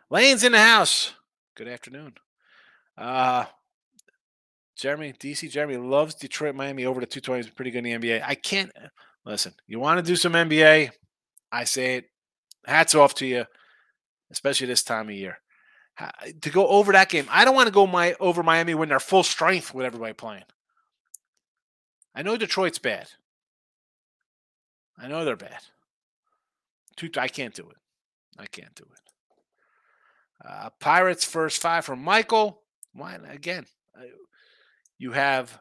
[0.10, 1.14] Lane's in the house.
[1.56, 2.14] Good afternoon.
[2.98, 3.46] Uh,
[4.82, 8.24] Jeremy, DC Jeremy loves Detroit, Miami over the 220 is pretty good in the NBA.
[8.26, 8.72] I can't
[9.24, 9.54] listen.
[9.68, 10.90] You want to do some NBA?
[11.52, 12.06] I say it.
[12.66, 13.46] Hats off to you,
[14.32, 15.38] especially this time of year.
[16.42, 19.00] To go over that game, I don't want to go my over Miami when they're
[19.00, 20.46] full strength with everybody playing.
[22.16, 23.08] I know Detroit's bad.
[24.98, 25.60] I know they're bad.
[26.96, 27.78] Two, I can't do it.
[28.40, 30.48] I can't do it.
[30.50, 32.64] Uh, Pirates first five from Michael.
[32.94, 33.68] Why again?
[35.02, 35.60] You have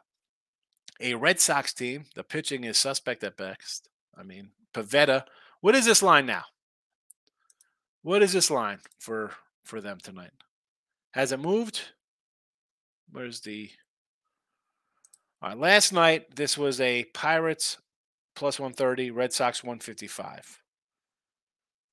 [0.99, 2.05] a Red Sox team.
[2.13, 3.89] The pitching is suspect at best.
[4.15, 5.23] I mean, Pivetta.
[5.61, 6.43] What is this line now?
[8.03, 9.31] What is this line for
[9.63, 10.29] for them tonight?
[11.13, 11.81] Has it moved?
[13.11, 13.71] Where's the
[15.41, 17.79] all right, last night this was a Pirates
[18.35, 20.61] plus 130, Red Sox 155.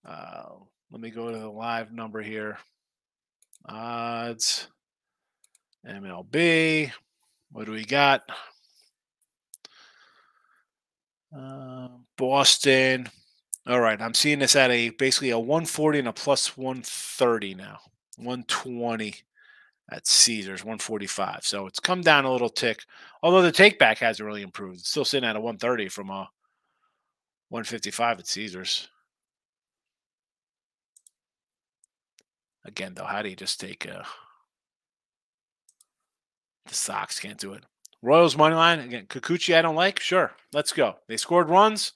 [0.06, 0.42] Uh,
[0.90, 2.58] let me go to the live number here.
[3.64, 4.68] Odds
[5.86, 6.92] MLB.
[7.52, 8.22] What do we got?
[11.36, 13.08] Uh, Boston.
[13.66, 17.78] All right, I'm seeing this at a basically a 140 and a plus 130 now.
[18.16, 19.14] 120
[19.90, 21.40] at Caesars, 145.
[21.44, 22.80] So it's come down a little tick.
[23.22, 24.80] Although the take back hasn't really improved.
[24.80, 26.28] It's still sitting at a 130 from a
[27.50, 28.88] 155 at Caesars.
[32.64, 34.04] Again, though, how do you just take a
[36.68, 37.64] the Sox can't do it.
[38.00, 39.06] Royals money line again.
[39.06, 39.98] Kikuchi, I don't like.
[39.98, 40.96] Sure, let's go.
[41.08, 41.92] They scored runs.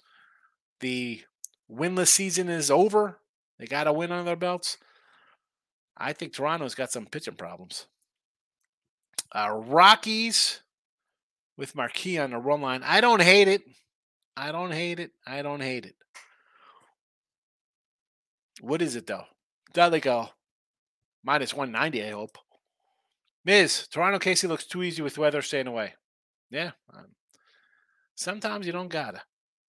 [0.80, 1.22] The
[1.70, 3.18] winless season is over.
[3.58, 4.78] They got a win on their belts.
[5.96, 7.86] I think Toronto's got some pitching problems.
[9.30, 10.60] Uh, Rockies
[11.56, 12.82] with Marquez on the run line.
[12.84, 13.62] I don't hate it.
[14.36, 15.12] I don't hate it.
[15.26, 15.94] I don't hate it.
[18.60, 19.24] What is it though?
[19.76, 20.30] Like a
[21.24, 22.36] minus 190, I hope.
[23.44, 25.94] Miz, Toronto Casey looks too easy with weather staying away.
[26.50, 26.72] Yeah.
[26.92, 27.06] Um,
[28.14, 29.22] sometimes you don't gotta.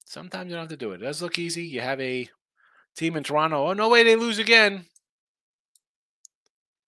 [0.05, 1.01] Sometimes you don't have to do it.
[1.01, 1.63] It does look easy.
[1.63, 2.29] You have a
[2.95, 3.67] team in Toronto.
[3.67, 4.86] Oh no way, they lose again.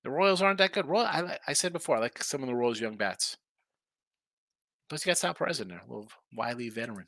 [0.03, 0.85] The Royals aren't that good.
[0.85, 3.37] Royal, I, I said before, I like some of the Royals' young bats.
[4.87, 7.07] Plus, you got Sal Perez in there, a little wily veteran.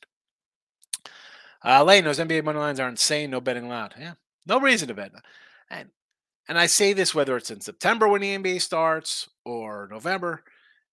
[1.63, 3.29] Uh, Lane, those NBA money lines are insane.
[3.29, 3.93] No betting allowed.
[3.99, 4.13] Yeah,
[4.47, 5.11] no reason to bet.
[5.69, 5.89] And
[6.47, 10.43] and I say this whether it's in September when the NBA starts or November,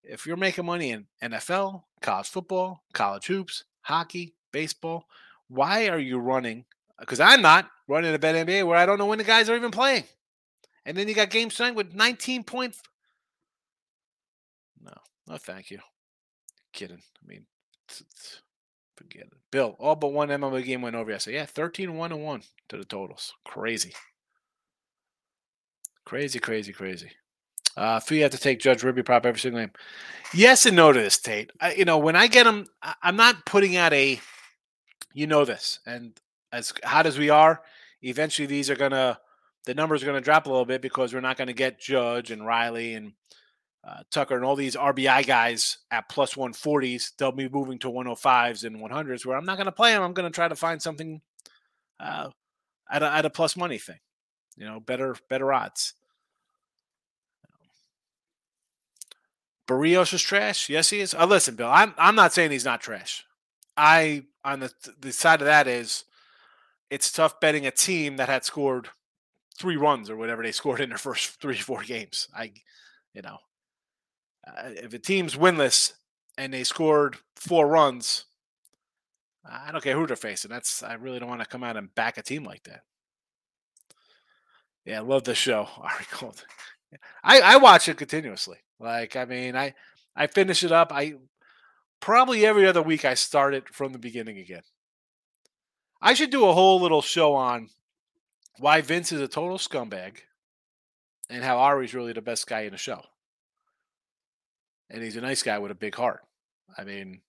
[0.02, 5.06] if you're making money in NFL, college football, college hoops, hockey, baseball,
[5.48, 6.64] why are you running?
[6.98, 9.56] Because I'm not running a bet NBA where I don't know when the guys are
[9.56, 10.04] even playing.
[10.84, 12.76] And then you got games tonight with 19 point.
[14.82, 14.92] No,
[15.26, 15.78] no, thank you.
[16.72, 16.98] Kidding.
[17.22, 17.46] I mean,
[18.96, 19.32] forget it.
[19.50, 21.36] Bill, all but one MLB game went over yesterday.
[21.36, 23.32] Yeah, 13 1 and 1 to the totals.
[23.44, 23.94] Crazy.
[26.04, 27.10] Crazy, crazy, crazy.
[27.76, 29.72] Uh, feel you have to take Judge ribby prop every single game.
[30.32, 31.50] Yes and no to this, Tate.
[31.60, 34.20] I, you know, when I get them, I, I'm not putting out a,
[35.12, 36.18] you know this, and
[36.52, 37.62] as hot as we are,
[38.02, 39.18] eventually these are gonna,
[39.64, 42.46] the numbers are gonna drop a little bit because we're not gonna get Judge and
[42.46, 43.12] Riley and
[43.86, 47.12] uh, Tucker and all these RBI guys at plus 140s.
[47.18, 50.02] They'll be moving to 105s and 100s where I'm not gonna play them.
[50.02, 51.20] I'm gonna try to find something
[51.98, 52.30] uh,
[52.90, 53.98] at a, at a plus money thing
[54.56, 55.94] you know, better better odds.
[59.66, 60.68] Berrios is trash.
[60.68, 61.14] Yes, he is.
[61.14, 63.24] Uh, listen, Bill, I'm I'm not saying he's not trash.
[63.76, 66.04] I on the the side of that is
[66.90, 68.88] it's tough betting a team that had scored
[69.58, 72.28] three runs or whatever they scored in their first three four games.
[72.36, 72.52] I,
[73.14, 73.38] you know,
[74.46, 75.94] uh, if a team's winless
[76.36, 78.26] and they scored four runs,
[79.44, 80.50] I don't care who they're facing.
[80.50, 82.82] That's I really don't want to come out and back a team like that.
[84.84, 85.68] Yeah, love the show.
[85.78, 86.44] Ari Gold.
[87.22, 88.58] I, I watch it continuously.
[88.78, 89.74] Like, I mean, I
[90.14, 90.92] I finish it up.
[90.92, 91.14] I
[92.00, 94.62] probably every other week I start it from the beginning again.
[96.00, 97.70] I should do a whole little show on
[98.58, 100.18] why Vince is a total scumbag
[101.30, 103.00] and how Ari's really the best guy in the show.
[104.90, 106.20] And he's a nice guy with a big heart.
[106.76, 107.22] I mean,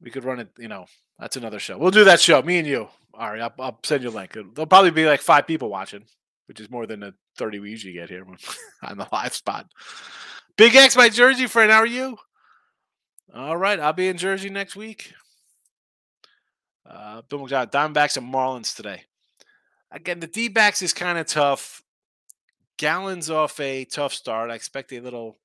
[0.00, 0.86] we could run it, you know,
[1.18, 1.78] that's another show.
[1.78, 3.40] We'll do that show, me and you, Ari.
[3.40, 4.32] I'll, I'll send you a link.
[4.32, 6.04] There'll probably be like five people watching
[6.46, 8.26] which is more than the 30 we usually get here
[8.82, 9.66] on the live spot.
[10.56, 11.70] Big X, my Jersey friend.
[11.70, 12.18] How are you?
[13.34, 13.80] All right.
[13.80, 15.12] I'll be in Jersey next week.
[16.88, 19.04] Uh, Bill McDonald, Diamondbacks and Marlins today.
[19.90, 21.82] Again, the D backs is kind of tough.
[22.76, 24.50] Gallen's off a tough start.
[24.50, 25.38] I expect a little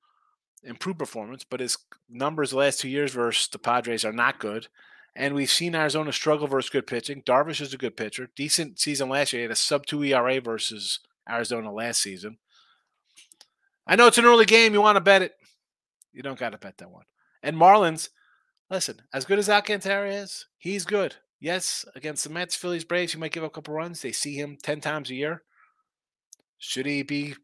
[0.64, 1.78] improved performance, but his
[2.10, 4.68] numbers the last two years versus the Padres are not good.
[5.16, 7.24] And we've seen Arizona struggle versus good pitching.
[7.24, 8.30] Darvish is a good pitcher.
[8.36, 9.42] Decent season last year.
[9.42, 12.38] He had a sub two ERA versus Arizona last season.
[13.86, 14.74] I know it's an early game.
[14.74, 15.34] You want to bet it.
[16.14, 17.06] You don't got to bet that one.
[17.42, 18.10] And Marlins,
[18.70, 21.16] listen, as good as Alcantara is, he's good.
[21.40, 24.02] Yes, against the Mets, Phillies, Braves, he might give up a couple runs.
[24.02, 25.44] They see him 10 times a year.
[26.58, 27.36] Should he be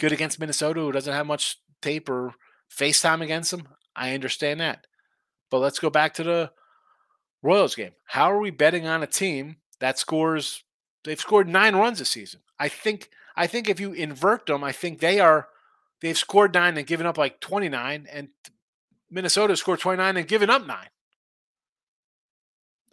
[0.00, 2.34] good against Minnesota, who doesn't have much tape or
[2.76, 3.68] FaceTime against him?
[3.94, 4.86] I understand that.
[5.50, 6.50] But let's go back to the
[7.44, 7.92] Royals game.
[8.06, 10.64] How are we betting on a team that scores?
[11.04, 12.40] They've scored nine runs this season.
[12.58, 13.10] I think.
[13.36, 15.48] I think if you invert them, I think they are.
[16.00, 18.28] They've scored nine and given up like twenty nine, and
[19.10, 20.88] Minnesota scored twenty nine and given up nine.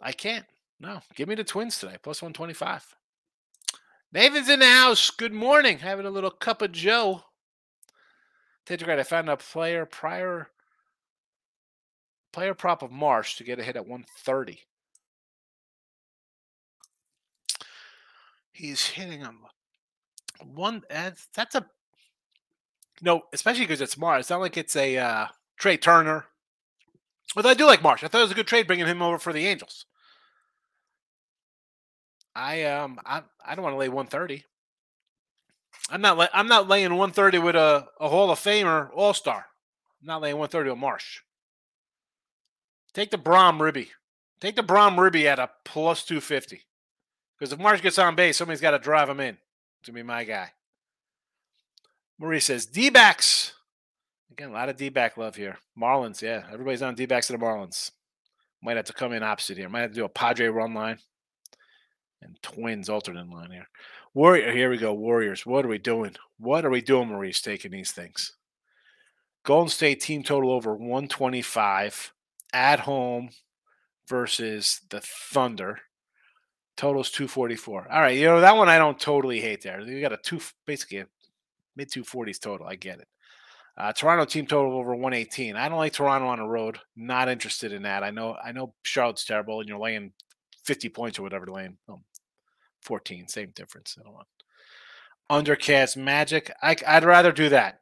[0.00, 0.44] I can't.
[0.78, 2.94] No, give me the Twins today, plus one twenty five.
[4.12, 5.08] Nathan's in the house.
[5.08, 5.78] Good morning.
[5.78, 7.22] Having a little cup of Joe.
[8.66, 10.48] Tetragrad, I found a player prior
[12.32, 14.60] Player prop of Marsh to get a hit at 130.
[18.52, 19.40] He's hitting him
[20.44, 20.82] one.
[20.88, 21.66] That's a.
[23.00, 24.20] No, especially because it's Marsh.
[24.20, 25.26] It's not like it's a uh,
[25.58, 26.26] Trea Turner.
[27.34, 28.04] But I do like Marsh.
[28.04, 29.86] I thought it was a good trade bringing him over for the Angels.
[32.34, 34.44] I um I I don't want to lay 130.
[35.90, 39.46] I'm not la- I'm not laying 130 with a, a Hall of Famer All Star.
[40.00, 41.20] I'm not laying 130 with Marsh.
[42.94, 43.90] Take the Bohm Ribby.
[44.40, 46.62] Take the Bohm Ribby at a plus 250.
[47.38, 49.38] Because if Marsh gets on base, somebody's got to drive him in
[49.84, 50.52] to be my guy.
[52.18, 53.54] Marie says D backs.
[54.30, 55.58] Again, a lot of D back love here.
[55.78, 56.44] Marlins, yeah.
[56.52, 57.90] Everybody's on D backs to the Marlins.
[58.62, 59.68] Might have to come in opposite here.
[59.68, 60.98] Might have to do a Padre run line
[62.22, 63.68] and Twins alternate line here.
[64.14, 64.92] Warrior, here we go.
[64.92, 65.44] Warriors.
[65.44, 66.14] What are we doing?
[66.38, 68.36] What are we doing, Maurice, taking these things?
[69.44, 72.12] Golden State team total over 125
[72.52, 73.30] at home
[74.08, 75.78] versus the Thunder.
[76.76, 77.88] Totals 244.
[77.92, 79.80] All right, you know that one I don't totally hate there.
[79.80, 81.06] You got a two basically a
[81.76, 82.66] mid 240s total.
[82.66, 83.08] I get it.
[83.76, 85.56] Uh, Toronto team total over 118.
[85.56, 86.78] I don't like Toronto on the road.
[86.96, 88.02] Not interested in that.
[88.02, 90.12] I know I know Charlotte's terrible, and you're laying
[90.64, 92.04] 50 points or whatever, laying um,
[92.82, 93.96] 14, same difference.
[93.98, 94.26] I don't want
[95.30, 96.52] undercast Magic.
[96.62, 97.80] I, I'd rather do that.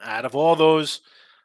[0.00, 1.00] Out of all those,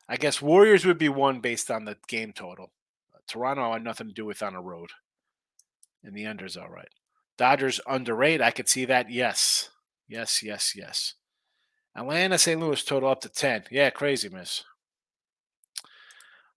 [0.07, 2.71] I guess Warriors would be one based on the game total.
[3.15, 4.89] Uh, Toronto I had nothing to do with on a road,
[6.03, 6.89] and the under's all right.
[7.37, 8.41] Dodgers underrated.
[8.41, 9.09] I could see that.
[9.09, 9.69] Yes,
[10.07, 11.15] yes, yes, yes.
[11.95, 12.59] Atlanta, St.
[12.59, 13.63] Louis total up to ten.
[13.71, 14.63] Yeah, crazy, miss.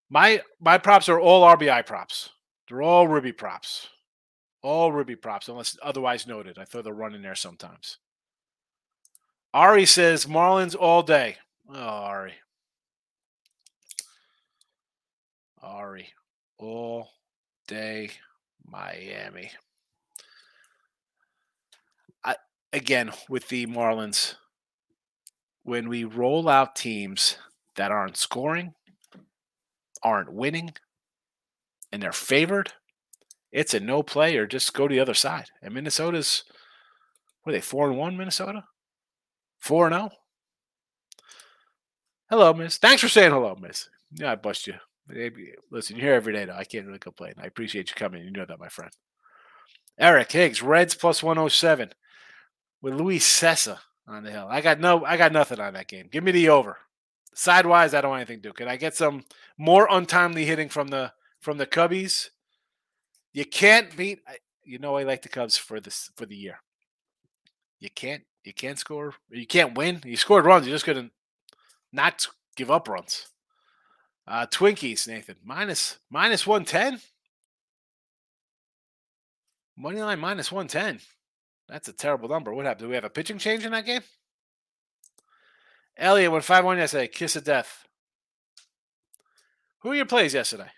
[0.08, 2.30] My my props are all RBI props.
[2.68, 3.88] They're all ribby props.
[4.62, 6.58] All ribby props, unless otherwise noted.
[6.58, 7.98] I throw the run in there sometimes.
[9.54, 11.36] Ari says Marlins all day.
[11.68, 12.34] Oh, Ari.
[15.66, 16.08] Ari.
[16.58, 17.10] All
[17.68, 18.10] day
[18.64, 19.50] Miami.
[22.24, 22.36] I
[22.72, 24.36] again with the Marlins,
[25.62, 27.36] when we roll out teams
[27.74, 28.72] that aren't scoring,
[30.02, 30.72] aren't winning,
[31.92, 32.72] and they're favored,
[33.52, 35.50] it's a no play or just go to the other side.
[35.60, 36.44] And Minnesota's
[37.46, 38.64] are they, four and one, Minnesota?
[39.58, 40.10] Four and oh?
[42.28, 42.76] Hello, Miss.
[42.76, 43.88] Thanks for saying hello, Miss.
[44.12, 44.74] Yeah, I bust you.
[45.08, 46.56] Maybe, listen, you're here every day, though.
[46.56, 47.34] I can't really complain.
[47.38, 48.24] I appreciate you coming.
[48.24, 48.90] You know that, my friend.
[49.98, 51.92] Eric Higgs, Reds plus 107
[52.82, 54.46] with Luis Cessa on the hill.
[54.50, 56.08] I got no, I got nothing on that game.
[56.10, 56.78] Give me the over.
[57.34, 58.52] Sidewise, I don't want anything to do.
[58.52, 59.24] Can I get some
[59.58, 62.30] more untimely hitting from the from the Cubbies?
[63.32, 64.20] You can't beat.
[64.64, 66.60] You know, I like the Cubs for this for the year.
[67.78, 68.22] You can't.
[68.44, 69.14] You can't score.
[69.30, 70.00] You can't win.
[70.04, 70.66] You scored runs.
[70.66, 71.10] You're just gonna
[71.92, 73.26] not give up runs.
[74.28, 77.00] Uh, Twinkies, Nathan, minus minus one ten.
[79.76, 81.00] Money line minus one ten.
[81.68, 82.52] That's a terrible number.
[82.52, 82.86] What happened?
[82.86, 84.02] Do we have a pitching change in that game?
[85.96, 87.08] Elliot went five one yesterday.
[87.08, 87.86] Kiss of death.
[89.80, 90.70] Who are your plays yesterday?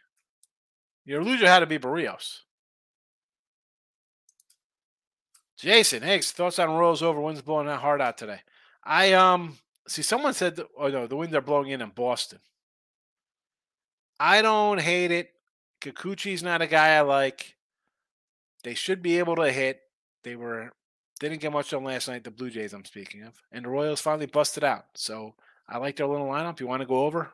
[1.04, 2.40] Your loser had to be Berrios.
[5.56, 7.20] Jason Higgs, thoughts on Royals over?
[7.20, 8.40] Wind's blowing that hard out today.
[8.84, 9.58] I um
[9.88, 12.38] see someone said, oh no, the winds are blowing in in Boston.
[14.20, 15.30] I don't hate it.
[15.80, 17.56] Kikuchi's not a guy I like.
[18.64, 19.80] They should be able to hit.
[20.24, 20.72] They were
[21.20, 22.24] didn't get much done last night.
[22.24, 24.86] The Blue Jays, I'm speaking of, and the Royals finally busted out.
[24.94, 25.34] So
[25.68, 26.60] I like their little lineup.
[26.60, 27.30] You want to go over?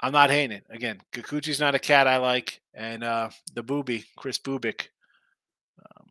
[0.00, 0.64] I'm not hating it.
[0.70, 4.88] Again, Kikuchi's not a cat I like, and uh the booby Kris Bubic.
[5.78, 6.06] Um,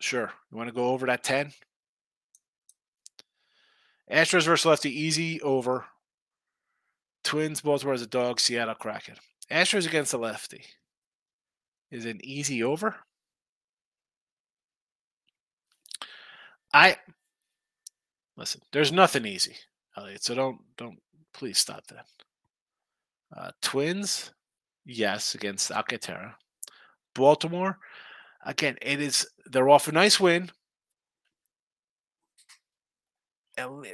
[0.00, 1.52] sure, you want to go over that ten?
[4.10, 5.86] Astros versus lefty, easy over.
[7.28, 9.14] Twins, Baltimore as a dog, Seattle Kraken.
[9.50, 10.64] Astros against the lefty
[11.90, 12.96] is an easy over.
[16.72, 16.96] I
[18.38, 18.62] listen.
[18.72, 19.56] There's nothing easy,
[19.94, 20.24] Elliot.
[20.24, 20.98] So don't don't
[21.34, 22.06] please stop that.
[23.36, 24.32] Uh, Twins,
[24.86, 26.34] yes, against Alcantara.
[27.14, 27.78] Baltimore,
[28.46, 30.50] again, it is they're off a nice win.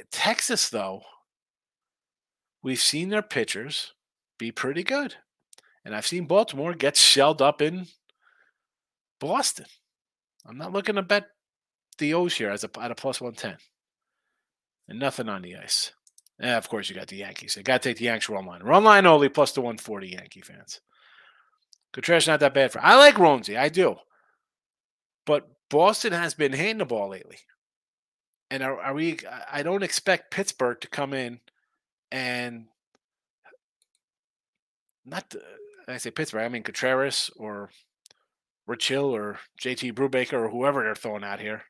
[0.09, 1.01] Texas, though,
[2.65, 3.93] we've seen their pitchers
[4.39, 5.15] be pretty good.
[5.85, 7.85] And I've seen Baltimore get shelled up in
[9.19, 9.67] Boston.
[10.47, 11.27] I'm not looking to bet
[11.99, 13.57] the O's here as a, at a plus 110.
[14.89, 15.91] And nothing on the ice.
[16.39, 17.55] And of course, you got the Yankees.
[17.55, 18.63] You got to take the Yankees run line.
[18.63, 20.81] Run line only plus the 140 Yankee fans.
[21.93, 22.83] Contreras not that bad for.
[22.83, 23.57] I like Roansy.
[23.57, 23.95] I do.
[25.27, 27.37] But Boston has been hitting the ball lately.
[28.49, 29.19] And are, are we?
[29.51, 31.39] I don't expect Pittsburgh to come in
[32.15, 32.67] and
[35.05, 35.29] not.
[35.29, 35.41] The,
[35.87, 36.43] I say Pittsburgh.
[36.43, 37.69] I mean Contreras or
[38.65, 41.63] Rich Hill or JT Brubaker or whoever they're throwing out here.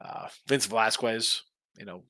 [0.00, 1.42] Uh, Vince Velasquez.
[1.78, 2.02] You know,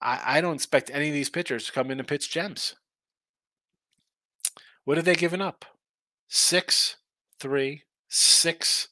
[0.00, 2.76] I, I don't expect any of these pitchers to come in and pitch gems.
[4.84, 5.64] What have they given up?
[6.28, 6.96] Six,
[7.40, 8.88] three, six,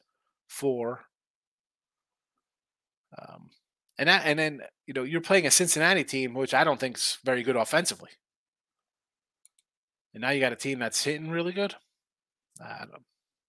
[0.49, 1.05] four.
[3.17, 3.51] Um,
[3.99, 7.19] and that, and then you know you're playing a Cincinnati team, which I don't think's
[7.25, 8.11] very good offensively.
[10.13, 11.75] And now you got a team that's hitting really good.
[12.61, 13.03] I don't,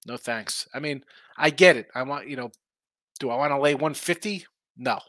[0.06, 0.68] no thanks.
[0.74, 1.04] I mean,
[1.38, 1.88] I get it.
[1.96, 2.52] I want you know,
[3.20, 4.46] do I want to lay 150?
[4.78, 5.00] No.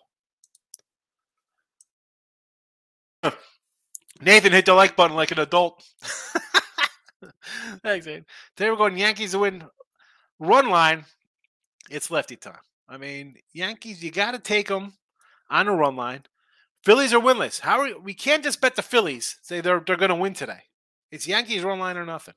[4.20, 5.84] Nathan hit the like button like an adult.
[7.82, 8.24] Thanks, Nathan.
[8.56, 9.64] Today we're going Yankees to win
[10.38, 11.04] run line.
[11.90, 12.60] It's lefty time.
[12.88, 14.94] I mean, Yankees, you got to take them
[15.50, 16.22] on a run line.
[16.84, 17.60] Phillies are winless.
[17.60, 20.34] How are we, we can't just bet the Phillies say they're they're going to win
[20.34, 20.60] today.
[21.10, 22.34] It's Yankees run line or nothing.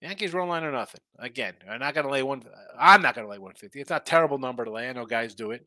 [0.00, 1.00] Yankees run line or nothing.
[1.18, 2.42] Again, I'm not going to lay one.
[2.78, 3.80] I'm not going to lay 150.
[3.80, 4.88] It's not a terrible number to lay.
[4.88, 5.66] I know guys do it.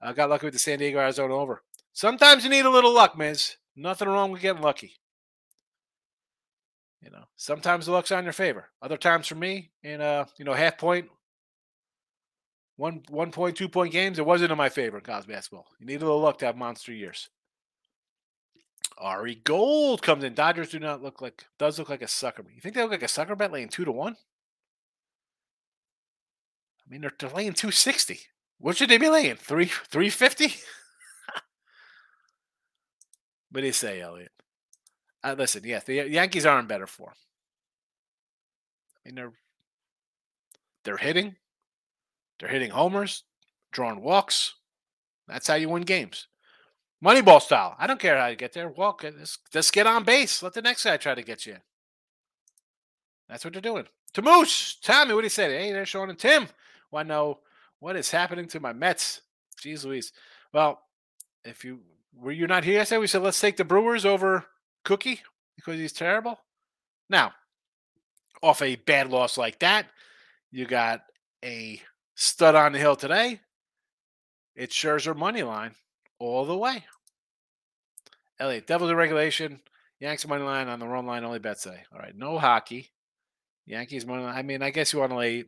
[0.00, 1.62] I got lucky with the San Diego Arizona over.
[1.92, 3.56] Sometimes you need a little luck, Miz.
[3.74, 4.92] Nothing wrong with getting lucky.
[7.02, 8.68] You know, sometimes the luck's on your favor.
[8.82, 11.08] Other times for me, in uh, you know, half point,
[12.78, 15.66] one one point, two point games, it wasn't in my favor in college basketball.
[15.80, 17.28] You need a little luck to have monster years.
[18.96, 20.32] Ari Gold comes in.
[20.32, 22.44] Dodgers do not look like does look like a sucker.
[22.54, 24.16] You think they look like a sucker bet laying two to one?
[26.86, 28.20] I mean, they're, they're laying two sixty.
[28.58, 29.34] What should they be laying?
[29.34, 30.46] Three three fifty?
[33.50, 34.30] what do you say, Elliot?
[35.24, 37.14] Uh, listen, yes, the Yankees are in better form.
[38.94, 39.32] I mean, they're
[40.84, 41.34] they're hitting,
[42.38, 43.24] they're hitting homers,
[43.72, 44.54] drawing walks.
[45.26, 46.26] That's how you win games.
[47.04, 47.76] Moneyball style.
[47.78, 48.68] I don't care how you get there.
[48.68, 49.02] Walk.
[49.02, 50.42] Just, just get on base.
[50.42, 51.56] Let the next guy try to get you.
[53.28, 53.86] That's what they're doing.
[54.14, 55.56] To Moose, Tommy, what do you say?
[55.56, 56.48] Hey, they're showing and Tim.
[56.90, 57.38] Want to know
[57.78, 59.20] what is happening to my Mets?
[59.60, 60.12] Jeez Louise.
[60.52, 60.80] Well,
[61.44, 61.80] if you
[62.16, 64.46] were you not here yesterday, we said let's take the Brewers over
[64.84, 65.20] Cookie
[65.56, 66.38] because he's terrible.
[67.10, 67.32] Now,
[68.42, 69.86] off a bad loss like that,
[70.50, 71.02] you got
[71.44, 71.80] a
[72.18, 73.40] stud on the hill today.
[74.56, 75.74] It's Scherzer money line
[76.18, 76.84] all the way.
[78.40, 79.60] Elliot, Devils in regulation.
[80.00, 81.82] Yanks money line on the run line only bet today.
[81.92, 82.90] All right, no hockey.
[83.66, 84.36] Yankees money line.
[84.36, 85.44] I mean, I guess you want to lay.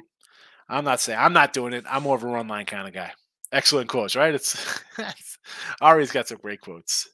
[0.68, 1.84] I'm not saying I'm not doing it.
[1.88, 3.12] I'm more of a run line kind of guy.
[3.52, 4.34] Excellent quotes, right?
[4.34, 4.80] It's
[5.80, 7.08] Ari's got some great quotes.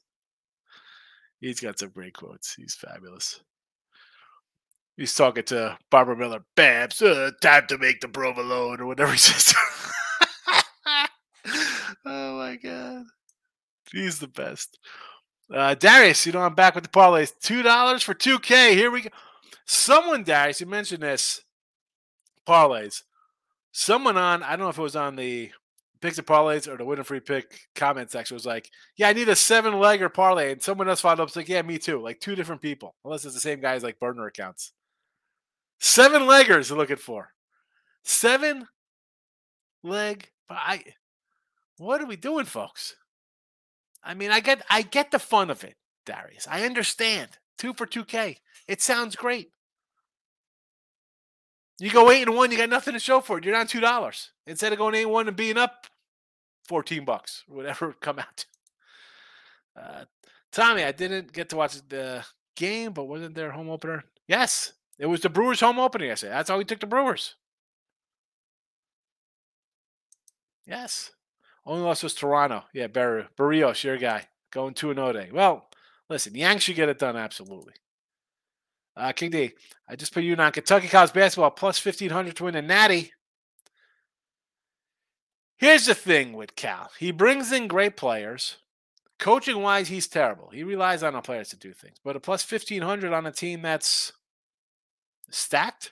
[1.39, 2.53] He's got some great quotes.
[2.53, 3.39] He's fabulous.
[4.97, 6.43] He's talking to Barbara Miller.
[6.55, 9.53] Babs, uh, time to make the provolone or whatever he says.
[12.05, 13.03] oh my god,
[13.91, 14.79] he's the best.
[15.53, 17.31] Uh, Darius, you know I'm back with the parlays.
[17.39, 18.75] Two dollars for two K.
[18.75, 19.09] Here we go.
[19.65, 21.41] Someone, Darius, you mentioned this
[22.47, 23.03] parlays.
[23.71, 25.51] Someone on, I don't know if it was on the
[26.01, 29.29] picks and parlays or the winner free pick comment section was like, yeah, I need
[29.29, 30.51] a seven legger parlay.
[30.51, 32.01] And someone else followed up, was like, yeah, me too.
[32.01, 34.73] Like two different people, unless it's the same guys like burner accounts.
[35.79, 37.29] Seven leggers are looking for.
[38.03, 38.67] Seven
[39.83, 40.29] leg.
[40.47, 40.83] But I,
[41.77, 42.95] what are we doing, folks?
[44.03, 45.75] I mean, I get, I get the fun of it,
[46.05, 46.47] Darius.
[46.49, 47.29] I understand.
[47.57, 48.37] Two for 2K.
[48.67, 49.51] It sounds great.
[51.79, 53.45] You go eight and one, you got nothing to show for it.
[53.45, 55.85] You're down two dollars instead of going eight and one and being up
[56.67, 58.45] fourteen bucks, whatever come out.
[59.79, 60.05] Uh,
[60.51, 62.25] Tommy, I didn't get to watch the
[62.55, 64.03] game, but wasn't there a home opener?
[64.27, 66.11] Yes, it was the Brewers home opening.
[66.11, 67.35] I said That's how we took the Brewers.
[70.65, 71.11] Yes,
[71.65, 72.63] only loss was Toronto.
[72.73, 75.29] Yeah, Bar- Berrios, your guy, going two and zero day.
[75.31, 75.69] Well,
[76.09, 77.73] listen, Yanks should get it done absolutely.
[78.95, 79.51] Uh, King D,
[79.87, 83.11] I just put you on Kentucky College basketball plus 1500 to win a natty.
[85.57, 88.57] Here's the thing with Cal he brings in great players.
[89.19, 90.49] Coaching wise, he's terrible.
[90.49, 91.97] He relies on the players to do things.
[92.03, 94.13] But a plus 1500 on a team that's
[95.29, 95.91] stacked,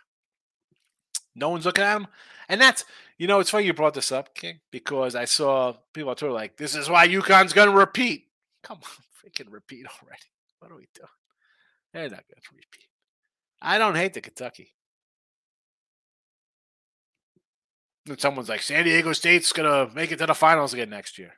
[1.36, 2.08] no one's looking at him.
[2.48, 2.86] And that's,
[3.18, 6.34] you know, it's funny you brought this up, King, because I saw people on Twitter
[6.34, 8.26] like, this is why UConn's going to repeat.
[8.64, 8.84] Come on,
[9.32, 10.22] freaking repeat already.
[10.60, 11.08] What are we doing?
[11.94, 12.88] They're not going to repeat.
[13.62, 14.74] I don't hate the Kentucky.
[18.08, 21.34] And someone's like, San Diego State's gonna make it to the finals again next year.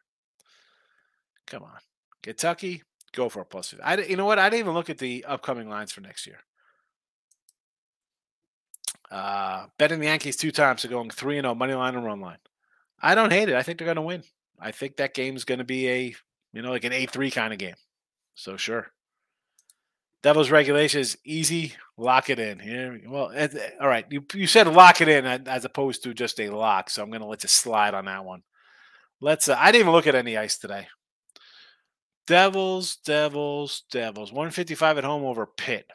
[1.45, 1.77] Come on,
[2.21, 2.83] Kentucky,
[3.13, 3.73] go for a plus.
[3.81, 4.39] I, you know what?
[4.39, 6.39] I didn't even look at the upcoming lines for next year.
[9.09, 12.21] Uh, betting the Yankees two times to going three and zero money line and run
[12.21, 12.37] line.
[13.01, 13.55] I don't hate it.
[13.55, 14.23] I think they're gonna win.
[14.59, 16.15] I think that game's gonna be a
[16.53, 17.75] you know like an eight three kind of game.
[18.35, 18.91] So sure.
[20.23, 21.73] Devils regulations easy.
[21.95, 22.99] Lock it in here.
[23.07, 23.31] Well,
[23.79, 24.05] all right.
[24.09, 27.21] You you said lock it in as opposed to just a lock, so I'm going
[27.21, 28.43] to let you slide on that one.
[29.21, 29.47] Let's.
[29.47, 30.87] Uh, I didn't even look at any ice today.
[32.25, 34.31] Devils, Devils, Devils.
[34.31, 35.89] 155 at home over Pitt.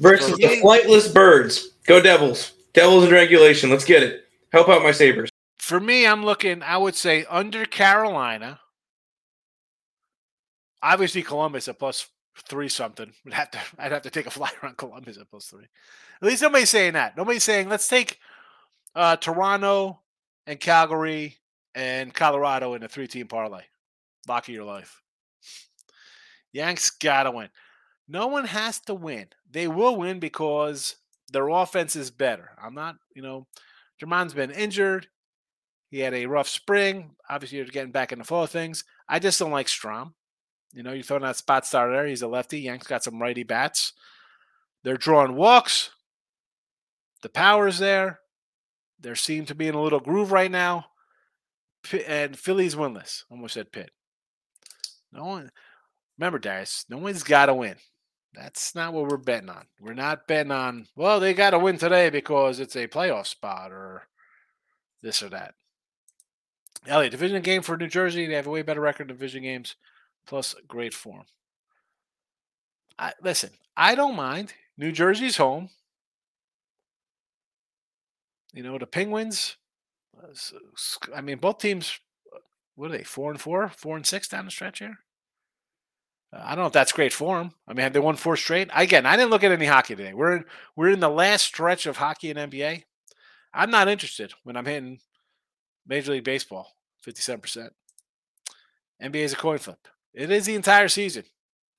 [0.00, 1.70] Versus the flightless birds.
[1.86, 2.52] Go Devils.
[2.72, 3.70] Devils in regulation.
[3.70, 4.24] Let's get it.
[4.52, 5.30] Help out my Sabres.
[5.58, 8.60] For me, I'm looking, I would say under Carolina.
[10.82, 12.08] Obviously, Columbus at plus
[12.46, 13.12] three something.
[13.24, 15.66] Would have to I'd have to take a flyer on Columbus at plus three.
[16.22, 17.16] At least nobody's saying that.
[17.16, 18.18] Nobody's saying let's take
[18.94, 20.00] uh, Toronto
[20.46, 21.36] and Calgary
[21.74, 23.62] and Colorado in a three team parlay.
[24.26, 25.02] Lock of your life.
[26.52, 27.48] Yanks gotta win.
[28.08, 29.28] No one has to win.
[29.50, 30.96] They will win because
[31.30, 32.50] their offense is better.
[32.62, 33.46] I'm not, you know,
[34.02, 35.08] Germán's been injured.
[35.90, 37.16] He had a rough spring.
[37.28, 38.84] Obviously, you're getting back in the flow of things.
[39.08, 40.12] I just don't like Strahm.
[40.72, 42.06] You know, you're throwing that spot starter.
[42.06, 42.60] He's a lefty.
[42.60, 43.92] Yanks got some righty bats.
[44.84, 45.90] They're drawing walks.
[47.22, 48.20] The power's there.
[49.00, 50.86] They seem to be in a little groove right now.
[52.06, 53.24] And Philly's winless.
[53.30, 53.90] Almost said Pitt.
[55.12, 55.50] No one.
[56.18, 57.76] Remember, Darius, no one's got to win.
[58.34, 59.66] That's not what we're betting on.
[59.80, 63.72] We're not betting on, well, they got to win today because it's a playoff spot
[63.72, 64.04] or
[65.02, 65.54] this or that.
[66.86, 68.26] Elliot, division game for New Jersey.
[68.26, 69.76] They have a way better record in division games,
[70.26, 71.24] plus great form.
[72.98, 74.54] I, listen, I don't mind.
[74.76, 75.70] New Jersey's home.
[78.52, 79.56] You know, the Penguins,
[80.22, 80.28] uh,
[81.14, 81.98] I mean, both teams,
[82.34, 82.38] uh,
[82.76, 84.98] what are they, four and four, four and six down the stretch here?
[86.32, 87.52] I don't know if that's great for them.
[87.66, 88.68] I mean, they won four straight?
[88.74, 90.12] Again, I didn't look at any hockey today.
[90.12, 90.44] We're in,
[90.76, 92.84] we're in the last stretch of hockey and NBA.
[93.54, 95.00] I'm not interested when I'm hitting
[95.86, 96.74] Major League Baseball,
[97.06, 97.70] 57%.
[99.02, 99.88] NBA is a coin flip.
[100.12, 101.24] It is the entire season,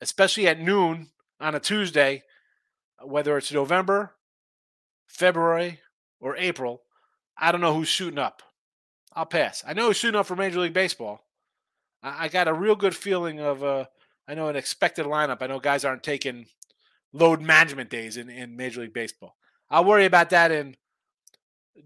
[0.02, 2.24] especially at noon on a Tuesday,
[3.04, 4.16] whether it's November,
[5.08, 5.80] February,
[6.20, 6.82] or April.
[7.38, 8.42] I don't know who's shooting up.
[9.14, 9.64] I'll pass.
[9.68, 11.22] I know who's shooting up for Major League Baseball.
[12.02, 13.86] I, I got a real good feeling of, uh,
[14.30, 15.42] I know an expected lineup.
[15.42, 16.46] I know guys aren't taking
[17.12, 19.36] load management days in, in Major League Baseball.
[19.72, 20.76] I'll worry about that in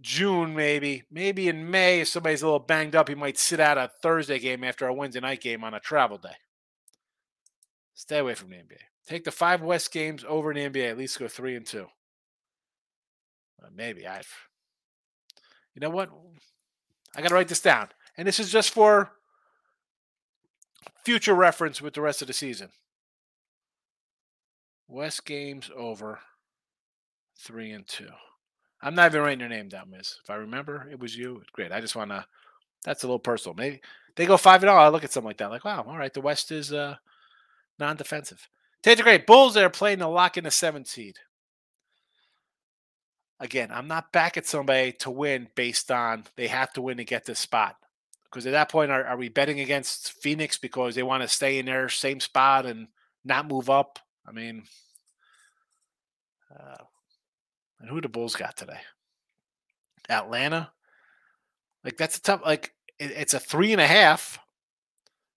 [0.02, 1.04] June, maybe.
[1.10, 4.40] Maybe in May, if somebody's a little banged up, he might sit out a Thursday
[4.40, 6.36] game after a Wednesday night game on a travel day.
[7.94, 8.82] Stay away from the NBA.
[9.08, 10.90] Take the five West games over in the NBA.
[10.90, 11.88] At least go three and two.
[13.64, 14.28] Uh, maybe I've.
[15.74, 16.10] You know what?
[17.16, 17.88] I got to write this down,
[18.18, 19.14] and this is just for
[21.04, 22.70] future reference with the rest of the season.
[24.88, 26.20] West games over
[27.40, 28.10] three and two.
[28.82, 30.20] I'm not even writing your name down, Miss.
[30.24, 31.42] If I remember, it was you.
[31.54, 31.72] Great.
[31.72, 32.26] I just want to.
[32.84, 33.56] That's a little personal.
[33.56, 33.82] Maybe
[34.16, 34.78] they go five and all.
[34.78, 36.96] I look at something like that, like, wow, all right, the West is uh,
[37.80, 38.48] non-defensive.
[38.82, 39.54] Take the great Bulls.
[39.54, 41.18] They're playing the lock in the seventh seed.
[43.40, 47.06] Again, I'm not back at somebody to win based on they have to win to
[47.06, 47.76] get this spot.
[48.34, 51.60] Because at that point, are, are we betting against Phoenix because they want to stay
[51.60, 52.88] in their same spot and
[53.24, 54.00] not move up?
[54.28, 54.64] I mean,
[56.52, 56.78] uh,
[57.80, 58.80] and who the Bulls got today?
[60.10, 60.72] Atlanta.
[61.84, 62.42] Like that's a tough.
[62.44, 64.40] Like it, it's a three and a half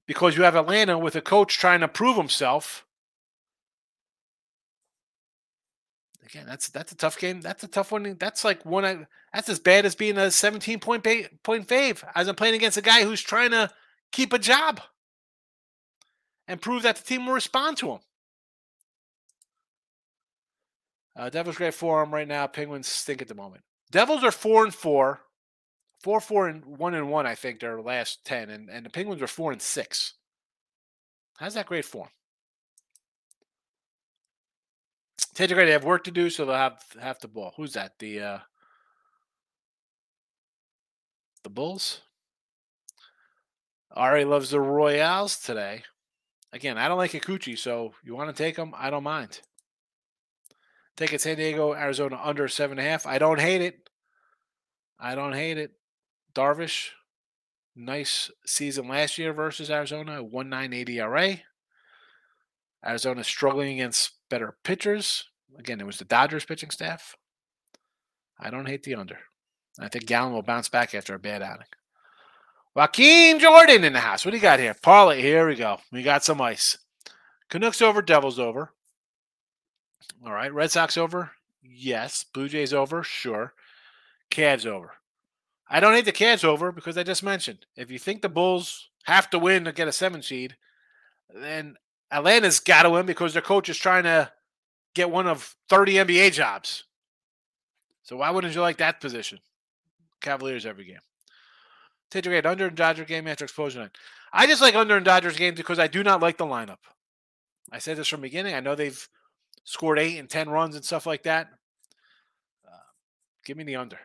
[0.06, 2.85] because you have Atlanta with a coach trying to prove himself.
[6.26, 7.40] Again, that's that's a tough game.
[7.40, 8.16] That's a tough one.
[8.18, 9.06] That's like one.
[9.32, 12.76] That's as bad as being a 17 point ba- point fave as I'm playing against
[12.76, 13.70] a guy who's trying to
[14.10, 14.80] keep a job
[16.48, 17.98] and prove that the team will respond to him.
[21.14, 22.46] Uh, Devils great form right now.
[22.48, 23.62] Penguins stink at the moment.
[23.92, 25.20] Devils are four and four,
[26.02, 27.24] four four and one and one.
[27.24, 30.14] I think their last ten, and and the Penguins are four and six.
[31.38, 32.08] How's that great form?
[35.36, 35.66] Great.
[35.66, 37.52] They have work to do, so they'll have have the ball.
[37.56, 37.98] Who's that?
[37.98, 38.38] The uh,
[41.42, 42.00] the Bulls.
[43.92, 45.82] Ari loves the Royals today.
[46.52, 48.72] Again, I don't like Kikuchi, so you want to take them?
[48.76, 49.40] I don't mind.
[50.96, 53.06] Take it San Diego, Arizona under seven and a half.
[53.06, 53.88] I don't hate it.
[54.98, 55.72] I don't hate it.
[56.34, 56.90] Darvish,
[57.74, 61.36] nice season last year versus Arizona, 1.980 ERA.
[62.84, 65.24] Arizona struggling against better pitchers.
[65.58, 67.16] Again, it was the Dodgers pitching staff.
[68.38, 69.18] I don't hate the under.
[69.78, 71.66] I think Gallen will bounce back after a bad outing.
[72.74, 74.24] Joaquin Jordan in the house.
[74.24, 74.74] What do you got here?
[74.82, 75.22] Parlay.
[75.22, 75.78] Here we go.
[75.92, 76.76] We got some ice.
[77.48, 78.72] Canucks over, Devils over.
[80.24, 80.52] All right.
[80.52, 81.30] Red Sox over?
[81.62, 82.24] Yes.
[82.34, 83.02] Blue Jays over?
[83.02, 83.54] Sure.
[84.30, 84.92] Cavs over.
[85.68, 88.90] I don't hate the Cavs over because I just mentioned if you think the Bulls
[89.04, 90.56] have to win to get a seven seed,
[91.34, 91.76] then
[92.10, 94.30] Atlanta's got to win because their coach is trying to
[94.94, 96.84] get one of 30 NBA jobs.
[98.02, 99.38] So why wouldn't you like that position?
[100.20, 101.00] Cavaliers every game.
[102.10, 103.96] Tater Grade, under and Dodger game after exposure night.
[104.32, 106.78] I just like under and Dodgers games because I do not like the lineup.
[107.72, 108.54] I said this from the beginning.
[108.54, 109.08] I know they've
[109.64, 111.48] scored eight and 10 runs and stuff like that.
[112.66, 112.78] Uh,
[113.44, 113.98] give me the under.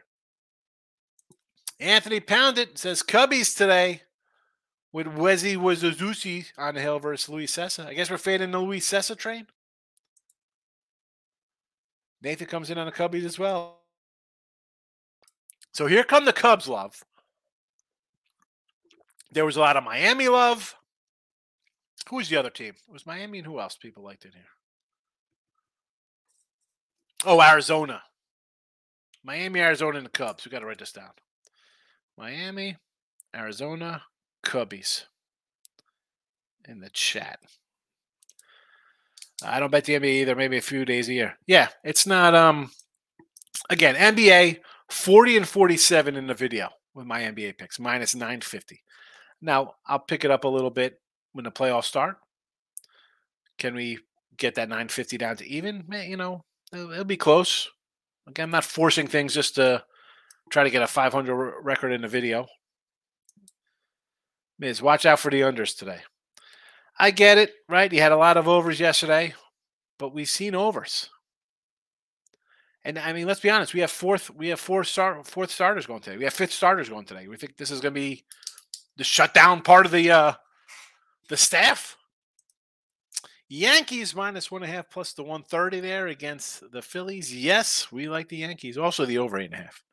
[1.79, 4.01] Anthony Poundit says Cubbies today
[4.93, 7.85] with Wezi Wazuzusi on the hill versus Luis Cessa.
[7.85, 9.47] I guess we're fading the Luis Cessa train.
[12.21, 13.79] Nathan comes in on the Cubbies as well.
[15.73, 17.03] So here come the Cubs love.
[19.31, 20.75] There was a lot of Miami love.
[22.09, 22.73] Who was the other team?
[22.87, 24.43] It was Miami and who else people liked in here?
[27.25, 28.01] Oh, Arizona.
[29.23, 30.43] Miami, Arizona, and the Cubs.
[30.43, 31.11] We got to write this down.
[32.17, 32.77] Miami,
[33.35, 34.01] Arizona,
[34.43, 35.05] Cubbies.
[36.67, 37.39] In the chat.
[39.43, 40.35] I don't bet the NBA either.
[40.35, 41.37] Maybe a few days a year.
[41.47, 42.35] Yeah, it's not.
[42.35, 42.71] Um,
[43.69, 48.83] again, NBA 40 and 47 in the video with my NBA picks, minus 950.
[49.41, 50.99] Now I'll pick it up a little bit
[51.33, 52.17] when the playoffs start.
[53.57, 53.99] Can we
[54.37, 55.85] get that 950 down to even?
[55.91, 57.69] You know, it'll, it'll be close.
[58.27, 59.83] Again, I'm not forcing things just to
[60.49, 62.45] try to get a 500 record in the video.
[64.61, 66.01] Miz, watch out for the unders today.
[66.99, 67.91] I get it, right?
[67.91, 69.33] You had a lot of overs yesterday,
[69.97, 71.09] but we've seen overs.
[72.85, 73.73] And I mean, let's be honest.
[73.73, 76.17] We have fourth, we have four star, fourth starters going today.
[76.17, 77.27] We have fifth starters going today.
[77.27, 78.23] We think this is going to be
[78.97, 80.33] the shutdown part of the uh
[81.27, 81.97] the staff.
[83.49, 87.35] Yankees minus one and a half plus the 130 there against the Phillies.
[87.35, 88.77] Yes, we like the Yankees.
[88.77, 89.83] Also the over eight and a half.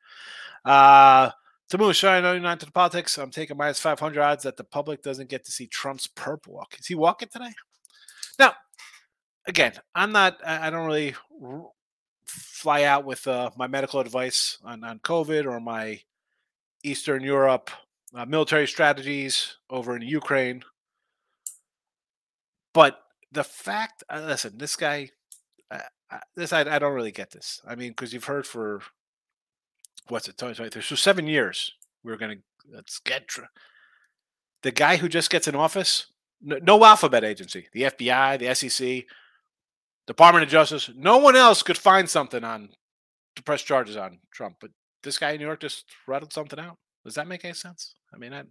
[0.63, 1.31] Uh
[1.69, 3.19] Tamu showing 99 to the politics.
[3.19, 6.77] I'm taking minus 500 odds that the public doesn't get to see Trump's perp walk.
[6.79, 7.53] Is he walking today?
[8.39, 8.55] Now,
[9.47, 11.15] again, I'm not, I don't really
[12.27, 16.01] fly out with uh, my medical advice on, on COVID or my
[16.85, 17.71] Eastern Europe
[18.15, 20.63] uh, military strategies over in Ukraine.
[22.73, 23.01] But
[23.33, 25.11] the fact, uh, listen, this guy,
[25.71, 25.81] uh,
[26.35, 27.61] this I, I don't really get this.
[27.67, 28.81] I mean, because you've heard for
[30.09, 30.83] what's it, 2023.
[30.83, 32.43] So seven years, we are going to
[32.75, 33.29] let's get
[34.63, 36.07] the guy who just gets in office.
[36.41, 39.05] No, no alphabet agency, the FBI, the SEC,
[40.07, 40.91] Department of Justice.
[40.97, 42.71] No one else could find something on
[43.37, 44.71] to press charges on Trump, but
[45.03, 46.77] this guy in New York just rattled something out.
[47.05, 47.95] Does that make any sense?
[48.13, 48.43] I mean, I,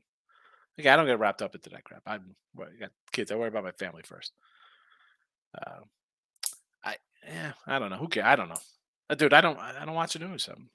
[0.79, 2.01] okay, I don't get wrapped up into that crap.
[2.05, 3.31] I'm I got kids.
[3.31, 4.31] I worry about my family first.
[5.57, 5.81] Uh,
[6.83, 6.95] I
[7.25, 7.97] yeah, I don't know.
[7.97, 8.25] Who cares?
[8.27, 8.61] I don't know,
[9.09, 9.33] uh, dude.
[9.33, 9.59] I don't.
[9.59, 10.49] I don't watch the news.
[10.51, 10.69] I'm,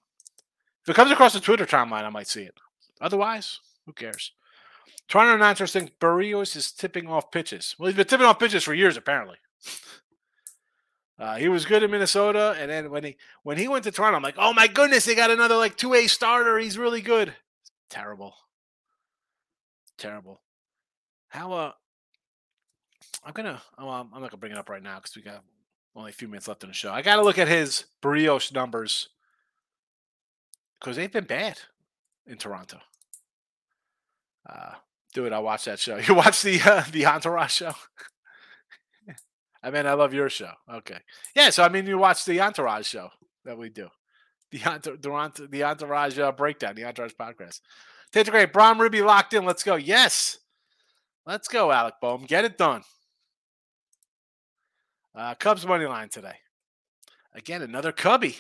[0.83, 2.55] if it comes across the Twitter timeline, I might see it.
[3.01, 4.33] Otherwise, who cares?
[5.09, 7.75] Toronto announcers think Berrios is tipping off pitches.
[7.79, 9.37] Well, he's been tipping off pitches for years, apparently.
[11.19, 14.17] Uh, he was good in Minnesota, and then when he when he went to Toronto,
[14.17, 16.59] I'm like, oh my goodness, they got another like two A starter.
[16.59, 17.35] He's really good.
[17.91, 18.35] Terrible,
[19.99, 20.41] terrible.
[21.29, 21.73] How uh,
[23.25, 23.63] I'm gonna.
[23.79, 25.45] Oh, I'm not gonna bring it up right now because we got
[25.95, 26.93] only a few minutes left in the show.
[26.93, 29.09] I got to look at his Berrios numbers
[30.83, 31.59] because they've been bad
[32.27, 32.79] in Toronto.
[34.49, 34.75] Uh,
[35.15, 35.33] it.
[35.33, 35.97] I'll watch that show.
[36.09, 37.73] You watch the uh, the Entourage show.
[39.63, 40.51] I mean, I love your show.
[40.73, 40.99] Okay,
[41.37, 41.51] yeah.
[41.51, 43.11] So I mean, you watch the Entourage show
[43.45, 43.89] that we do,
[44.51, 47.61] the the, the Entourage uh, breakdown, the Entourage podcast.
[48.13, 48.53] Take great.
[48.53, 49.45] Bohm ribby locked in.
[49.45, 49.77] Let's go.
[49.77, 50.39] Yes,
[51.27, 52.25] let's go, Alec Bohm.
[52.25, 52.83] Get it done.
[55.15, 56.37] Uh, Cubs money line today.
[57.35, 58.37] Again, another Cubby.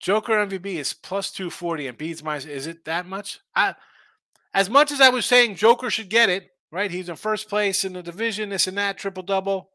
[0.00, 2.36] Joker MVP is plus 240 and beats my.
[2.36, 3.40] Is it that much?
[3.54, 3.74] I,
[4.54, 6.90] as much as I was saying Joker should get it, right?
[6.90, 9.70] He's in first place in the division, this and that, triple double.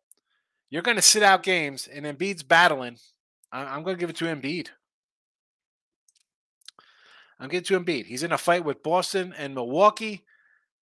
[0.70, 2.98] You're going to sit out games, and Embiid's battling.
[3.52, 4.70] I, am going to give it to Embiid.
[7.40, 8.08] I'm getting to Embiid.
[8.08, 10.24] He's in a fight with Boston and Milwaukee,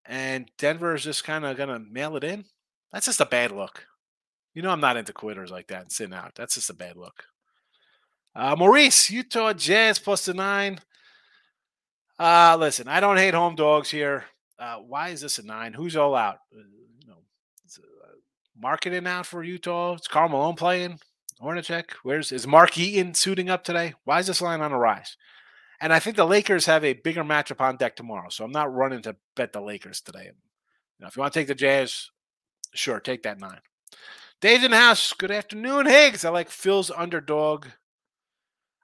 [0.05, 2.45] and Denver is just kind of going to mail it in.
[2.93, 3.87] That's just a bad look.
[4.53, 6.35] You know, I'm not into quitters like that and sitting out.
[6.35, 7.25] That's just a bad look.
[8.35, 10.79] Uh, Maurice, Utah Jazz plus the nine.
[12.19, 14.25] Uh, listen, I don't hate home dogs here.
[14.57, 15.73] Uh, why is this a nine?
[15.73, 16.39] Who's all out?
[16.55, 16.61] Uh,
[16.99, 17.17] you know,
[17.77, 18.07] uh,
[18.61, 19.93] Markkanen out for Utah.
[19.93, 20.99] It's Karl Malone playing.
[21.41, 21.91] Hornacek.
[22.03, 23.93] Where's is Mark Eaton suiting up today?
[24.05, 25.17] Why is this line on a rise?
[25.81, 28.29] And I think the Lakers have a bigger matchup on deck tomorrow.
[28.29, 30.31] So I'm not running to bet the Lakers today.
[30.99, 32.09] Know, if you want to take the Jazz,
[32.73, 33.59] sure, take that nine.
[34.39, 35.11] Dave's in the house.
[35.11, 36.23] Good afternoon, Higgs.
[36.23, 37.67] I like Phil's underdog.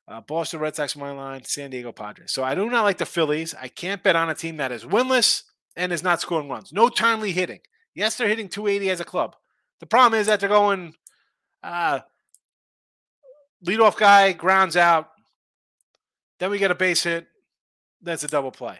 [0.10, 2.32] Uh, Boston Red Sox money line, San Diego Padres.
[2.32, 3.54] So I do not like the Phillies.
[3.54, 5.44] I can't bet on a team that is winless
[5.76, 6.74] and is not scoring runs.
[6.74, 7.60] No timely hitting.
[7.94, 9.36] Yes, they're hitting 280 as a club.
[9.80, 10.96] The problem is that they're going
[11.62, 12.00] uh,
[13.64, 15.10] leadoff guy grounds out.
[16.40, 17.28] Then we get a base hit.
[18.02, 18.80] That's a double play.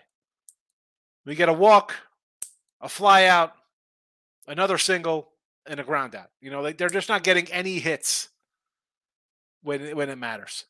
[1.26, 1.94] We get a walk,
[2.82, 3.54] a fly out,
[4.48, 5.30] another single,
[5.68, 6.32] and a ground out.
[6.42, 8.30] You know, they're just not getting any hits
[9.62, 10.66] when when it matters.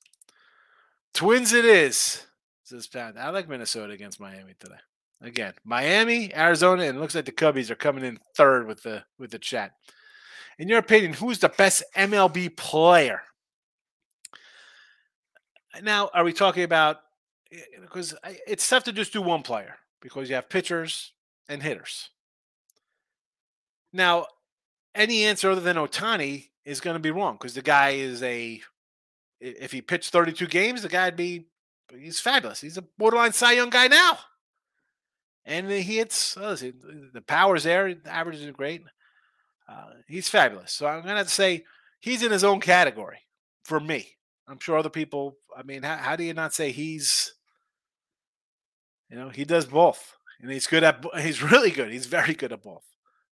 [1.14, 2.26] Twins, it is.
[2.64, 3.16] Says Pat.
[3.18, 4.76] I like Minnesota against Miami today.
[5.22, 9.32] Again, Miami, Arizona, and looks like the Cubbies are coming in third with the with
[9.32, 9.72] the chat.
[10.60, 13.22] In your opinion, who's the best MLB player?
[15.82, 16.98] Now, are we talking about
[17.52, 21.14] eh, because it's tough to just do one player because you have pitchers
[21.48, 22.10] and hitters.
[23.92, 24.28] Now,
[24.96, 28.62] any answer other than Ohtani is going to be wrong because the guy is a.
[29.40, 31.48] If he pitched 32 games, the guy'd be.
[31.98, 32.62] He's fabulous.
[32.62, 34.20] He's a borderline Cy Young guy now.
[35.46, 36.38] And he hits.
[36.38, 37.96] oh, the power's there.
[37.96, 38.84] The averages are great.
[39.68, 40.72] Uh, he's fabulous.
[40.74, 41.66] So I'm to say
[42.00, 43.20] he's in his own category
[43.64, 44.08] for me.
[44.48, 45.38] I'm sure other people.
[45.56, 47.34] I mean, how, how do you not say he's?
[49.10, 51.04] You know, he does both, and he's good at.
[51.20, 51.92] He's really good.
[51.92, 52.84] He's very good at both.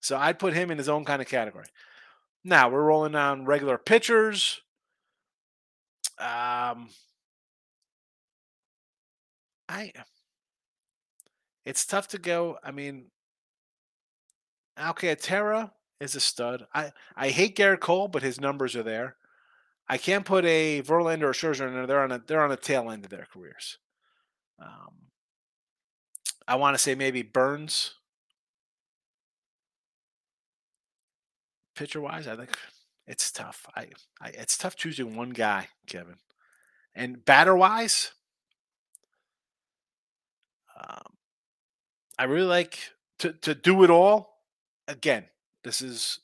[0.00, 1.66] So I'd put him in his own kind of category.
[2.44, 4.60] Now we're rolling down regular pitchers.
[6.18, 6.88] Um,
[9.68, 9.92] I.
[11.64, 12.58] It's tough to go.
[12.62, 13.06] I mean,
[14.78, 16.66] Alcantara is a stud.
[16.74, 19.16] I I hate Gerrit Cole, but his numbers are there.
[19.88, 21.86] I can't put a Verlander or Scherzer in there.
[21.86, 23.78] They're on a they're on a tail end of their careers.
[24.60, 25.10] Um,
[26.48, 27.94] I want to say maybe Burnes.
[31.74, 32.56] Pitcher wise, I think
[33.06, 33.66] it's tough.
[33.74, 33.88] I,
[34.20, 36.16] I it's tough choosing one guy, Kevin.
[36.94, 38.12] And batter wise,
[40.80, 41.14] um,
[42.18, 42.78] I really like
[43.20, 44.40] to to do it all.
[44.88, 45.24] Again,
[45.64, 46.20] this is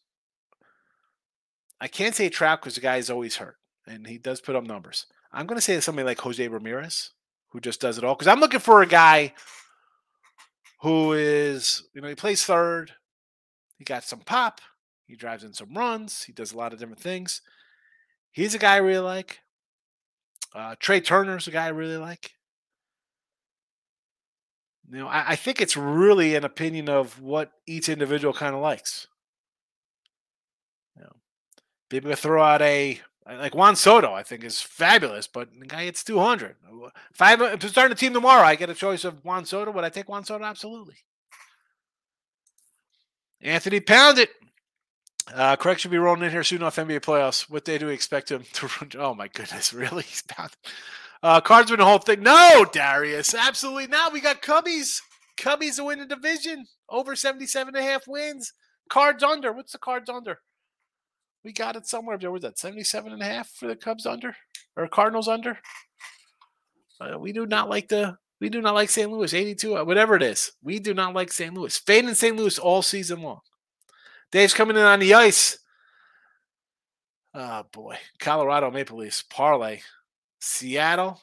[1.80, 3.56] I can't say Trout because the guy is always hurt
[3.86, 5.06] and he does put up numbers.
[5.32, 7.10] I'm going to say somebody like Jose Ramirez,
[7.48, 8.14] who just does it all.
[8.14, 9.34] Because I'm looking for a guy
[10.82, 12.92] who is, you know, he plays third.
[13.78, 14.60] He got some pop.
[15.06, 16.22] He drives in some runs.
[16.22, 17.42] He does a lot of different things.
[18.30, 19.40] He's a guy I really like.
[20.54, 22.32] Uh, Trea Turner's a guy I really like.
[24.90, 28.60] You know, I, I think it's really an opinion of what each individual kind of
[28.60, 29.06] likes.
[30.96, 31.16] You know,
[31.90, 34.12] maybe throw out a like Juan Soto.
[34.12, 36.56] I think is fabulous, but the guy hits two hundred.
[37.14, 39.24] If I have a, if I'm starting a team tomorrow, I get a choice of
[39.24, 39.70] Juan Soto.
[39.70, 40.44] Would I take Juan Soto?
[40.44, 40.96] Absolutely.
[43.40, 44.28] Anthony Poundit.
[45.34, 47.42] Uh, Craig should be rolling in here soon off NBA playoffs.
[47.48, 48.90] What day do we expect him to run?
[48.98, 50.02] Oh my goodness, really?
[50.02, 50.56] He's pounded.
[51.22, 52.22] Uh, Cards win the whole thing.
[52.22, 54.12] No, Darius, absolutely not.
[54.12, 55.00] We got Cubbies.
[55.38, 56.66] Cubbies to win the division.
[56.88, 58.52] Over 77 and a half wins.
[58.90, 59.52] Cards under.
[59.52, 60.38] What's the cards under?
[61.44, 62.18] We got it somewhere.
[62.18, 64.36] There was that 77 and a half for the Cubs under
[64.76, 65.58] or Cardinals under.
[67.00, 69.10] Uh, we do not like the we do not like St.
[69.10, 70.52] Louis 82 uh, whatever it is.
[70.62, 71.54] We do not like St.
[71.54, 71.76] Louis.
[71.78, 72.36] Fade in St.
[72.36, 73.40] Louis all season long.
[74.32, 75.58] Dave's coming in on the ice.
[77.34, 79.80] Oh boy, Colorado Maple Leafs parlay,
[80.40, 81.20] Seattle,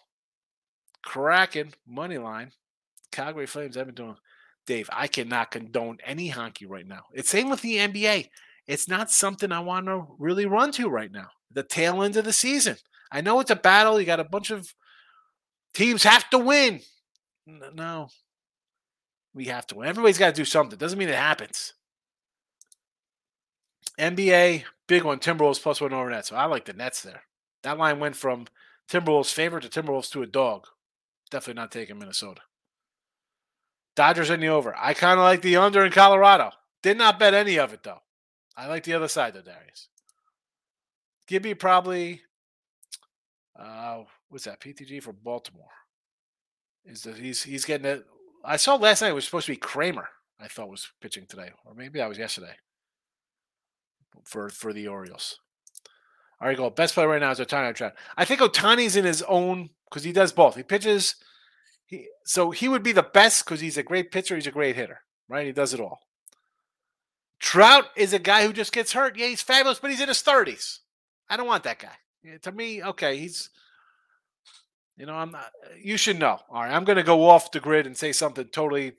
[1.03, 2.51] Kraken money line,
[3.11, 3.75] Calgary Flames.
[3.75, 4.15] I've been doing.
[4.65, 7.03] Dave, I cannot condone any honky right now.
[7.13, 8.29] It's same with the NBA.
[8.67, 11.29] It's not something I want to really run to right now.
[11.51, 12.77] The tail end of the season.
[13.11, 13.99] I know it's a battle.
[13.99, 14.71] You got a bunch of
[15.73, 16.81] teams have to win.
[17.47, 18.09] No,
[19.33, 19.89] we have to win.
[19.89, 20.77] Everybody's got to do something.
[20.77, 21.73] Doesn't mean it happens.
[23.99, 25.19] NBA, big one.
[25.19, 26.29] Timberwolves plus one over Nets.
[26.29, 27.23] So I like the Nets there.
[27.63, 28.45] That line went from
[28.89, 30.67] Timberwolves favorite to Timberwolves to a dog.
[31.29, 32.41] Definitely not taking Minnesota.
[33.95, 34.73] Dodgers in the over.
[34.77, 36.51] I kind of like the under in Colorado.
[36.81, 37.99] Did not bet any of it though.
[38.55, 39.89] I like the other side though, Darius.
[41.27, 42.21] Gibby probably.
[43.59, 44.61] Uh, what's that?
[44.61, 45.65] PTG for Baltimore.
[46.85, 48.05] Is that he's he's getting it?
[48.43, 50.07] I saw last night it was supposed to be Kremer.
[50.39, 52.55] I thought was pitching today, or maybe that was yesterday
[54.23, 55.39] for for the Orioles.
[56.41, 56.69] All right, go.
[56.69, 57.75] Best player right now is Ohtani.
[57.75, 57.93] Trout.
[58.15, 60.55] I think Ohtani's in his own because he does both.
[60.55, 61.15] He pitches.
[61.85, 64.35] He so he would be the best because he's a great pitcher.
[64.35, 65.01] He's a great hitter.
[65.27, 65.45] Right?
[65.45, 65.99] He does it all.
[67.39, 69.17] Trout is a guy who just gets hurt.
[69.17, 70.79] Yeah, he's fabulous, but he's in his thirties.
[71.29, 71.95] I don't want that guy.
[72.23, 73.49] Yeah, to me, okay, he's.
[74.97, 75.51] You know, I'm not.
[75.81, 76.39] You should know.
[76.49, 78.93] All right, I'm going to go off the grid and say something totally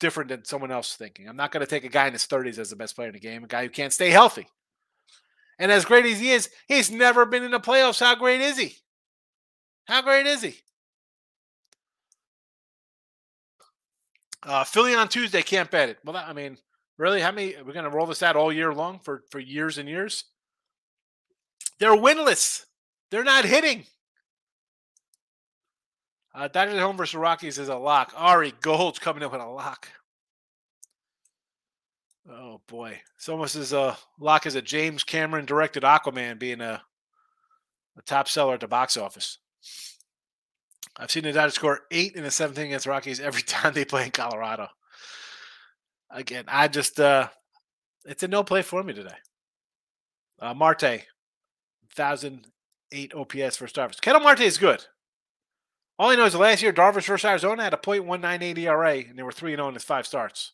[0.00, 1.28] different than someone else thinking.
[1.28, 3.14] I'm not going to take a guy in his 30s as the best player in
[3.14, 4.48] the game, a guy who can't stay healthy.
[5.58, 8.00] And as great as he is, he's never been in the playoffs.
[8.00, 8.76] How great is he?
[9.84, 10.56] How great is he?
[14.42, 15.98] Uh, Philly on Tuesday can't bet it.
[16.04, 16.56] Well, I mean,
[16.96, 17.54] really, how many?
[17.62, 20.24] We're going to roll this out all year long for for years and years.
[21.78, 22.64] They're winless.
[23.10, 23.84] They're not hitting.
[26.34, 28.12] Uh, Dodgers at home versus Rockies is a lock.
[28.16, 29.88] Ari Gold's coming in with a lock.
[32.30, 36.82] Oh boy, it's almost as a lock as a James Cameron directed Aquaman being a
[37.96, 39.38] a top seller at the box office.
[40.96, 43.84] I've seen the Dodgers score eight in the seventh inning against Rockies every time they
[43.84, 44.68] play in Colorado.
[46.10, 47.28] Again, I just uh
[48.04, 49.16] it's a no play for me today.
[50.40, 51.06] Uh, Marte,
[51.94, 52.46] thousand
[52.92, 54.00] eight OPS for Darvish.
[54.00, 54.84] Ketel Marte is good.
[56.00, 59.22] All I know is last year Darvish versus Arizona had a .198 ERA and they
[59.22, 60.52] were three zero in his five starts.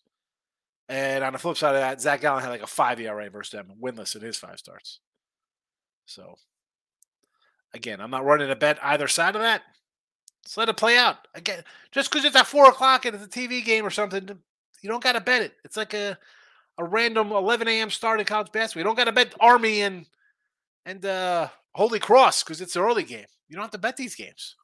[0.89, 3.53] And on the flip side of that, Zach Gallen had like a five ERA versus
[3.53, 4.99] them, winless in his five starts.
[6.05, 6.39] So,
[7.73, 9.63] again, I'm not running a bet either side of that.
[10.43, 11.29] Let's let it play out.
[11.37, 14.29] Again, just because it's at four o'clock and it's a TV game or something,
[14.83, 15.53] you don't got to bet it.
[15.65, 16.19] It's like a
[16.77, 17.91] a random 11 a.m.
[17.91, 18.81] start in college basketball.
[18.81, 20.07] You don't got to bet Army and
[20.85, 23.27] and uh, Holy Cross because it's an early game.
[23.49, 24.57] You don't have to bet these games.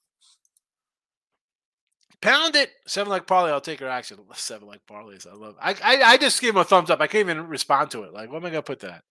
[2.22, 2.70] Pound it.
[2.86, 3.50] Seven like parlay.
[3.50, 4.18] I'll take her action.
[4.34, 5.26] Seven like parlays.
[5.26, 5.56] I love.
[5.60, 7.00] I, I I just give him a thumbs up.
[7.00, 8.12] I can't even respond to it.
[8.12, 9.02] Like, what am I gonna put that?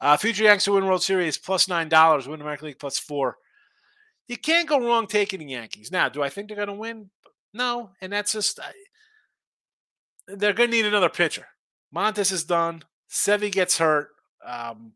[0.00, 2.28] Uh, future Yankees to win World Series plus nine dollars.
[2.28, 3.38] Win American League plus four.
[4.28, 5.90] You can't go wrong taking the Yankees.
[5.90, 7.10] Now, do I think they're gonna win?
[7.54, 8.72] No, and that's just I,
[10.28, 11.46] they're gonna need another pitcher.
[11.94, 12.82] Montas is done.
[13.10, 14.10] Sevy gets hurt.
[14.44, 14.92] Um,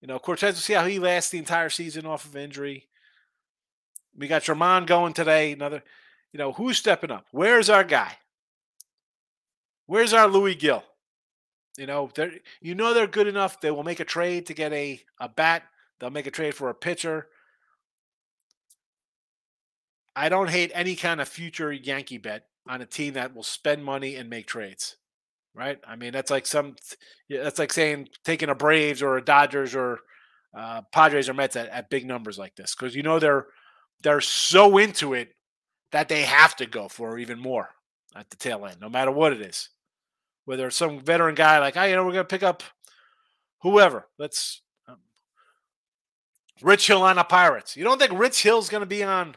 [0.00, 2.86] you know, Cortes, we'll see how he lasts the entire season off of injury.
[4.16, 5.52] We got German going today.
[5.52, 5.82] Another,
[6.36, 7.24] you know, who's stepping up?
[7.30, 8.12] Where's our guy?
[9.86, 10.84] Where's our Luis Gil?
[11.78, 13.58] You know, they're you know they're good enough.
[13.58, 15.62] They will make a trade to get a, a bat.
[15.98, 17.28] They'll make a trade for a pitcher.
[20.14, 23.82] I don't hate any kind of future Yankee bet on a team that will spend
[23.82, 24.96] money and make trades
[25.54, 25.78] right?
[25.88, 26.76] I mean, that's like some,
[27.30, 30.00] that's like saying taking a Braves or a Dodgers or
[30.54, 33.46] uh, Padres or Mets at, at big numbers like this because you know they're
[34.02, 35.30] they're so into it
[35.92, 37.70] that they have to go for even more
[38.14, 39.70] at the tail end, no matter what it is.
[40.44, 42.62] Whether it's some veteran guy like, hey, you know, we're gonna pick up
[43.62, 44.06] whoever.
[44.18, 44.98] Let's um,
[46.62, 47.76] Rich Hill on the Pirates.
[47.76, 49.34] You don't think Rich Hill's gonna be on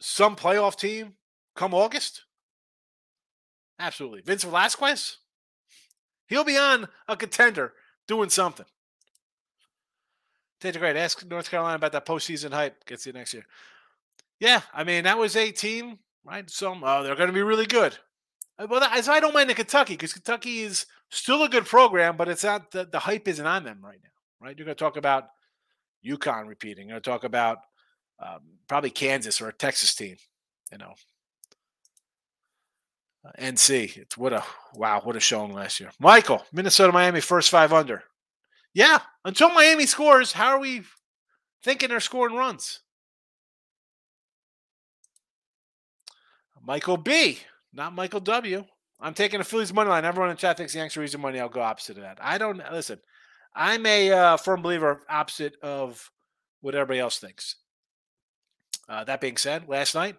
[0.00, 1.14] some playoff team
[1.54, 2.24] come August?
[3.78, 4.22] Absolutely.
[4.22, 5.18] Vince Velasquez?
[6.26, 7.72] He'll be on a contender
[8.06, 8.66] doing something.
[10.60, 10.96] Take great.
[10.96, 12.84] Ask North Carolina about that postseason hype.
[12.84, 13.46] Gets you next year.
[14.40, 16.48] Yeah, I mean that was a team, right?
[16.48, 17.96] So oh, they're going to be really good.
[18.58, 21.66] Uh, well, that, so I don't mind the Kentucky because Kentucky is still a good
[21.66, 24.56] program, but it's not the, the hype isn't on them right now, right?
[24.56, 25.24] You're going to talk about
[26.06, 26.88] UConn repeating.
[26.88, 27.58] You're going to talk about
[28.20, 30.16] um, probably Kansas or a Texas team.
[30.72, 30.94] You know,
[33.24, 33.96] uh, NC.
[33.96, 35.90] It's what a wow, what a showing last year.
[35.98, 38.02] Michael, Minnesota, Miami, first five under.
[38.74, 40.82] Yeah, until Miami scores, how are we
[41.64, 42.80] thinking they're scoring runs?
[46.68, 47.38] Michael B,
[47.72, 48.62] not Michael W.
[49.00, 50.04] I'm taking a Phillies money line.
[50.04, 51.40] Everyone in chat thinks the Yankees are losing money.
[51.40, 52.18] I'll go opposite of that.
[52.20, 52.98] I don't listen.
[53.56, 56.10] I'm a uh, firm believer opposite of
[56.60, 57.56] what everybody else thinks.
[58.86, 60.16] Uh, that being said, last night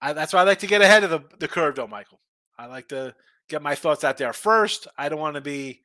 [0.00, 2.20] I, that's why I like to get ahead of the, the curve, though, Michael.
[2.56, 3.12] I like to
[3.48, 4.86] get my thoughts out there first.
[4.96, 5.80] I don't want to be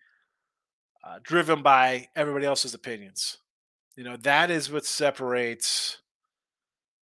[1.03, 3.39] uh, driven by everybody else's opinions.
[3.95, 5.97] You know, that is what separates.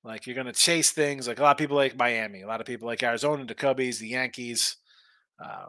[0.05, 1.27] Like you're going to chase things.
[1.27, 3.99] Like a lot of people like Miami, a lot of people like Arizona, the Cubbies,
[3.99, 4.77] the Yankees.
[5.43, 5.65] Uh,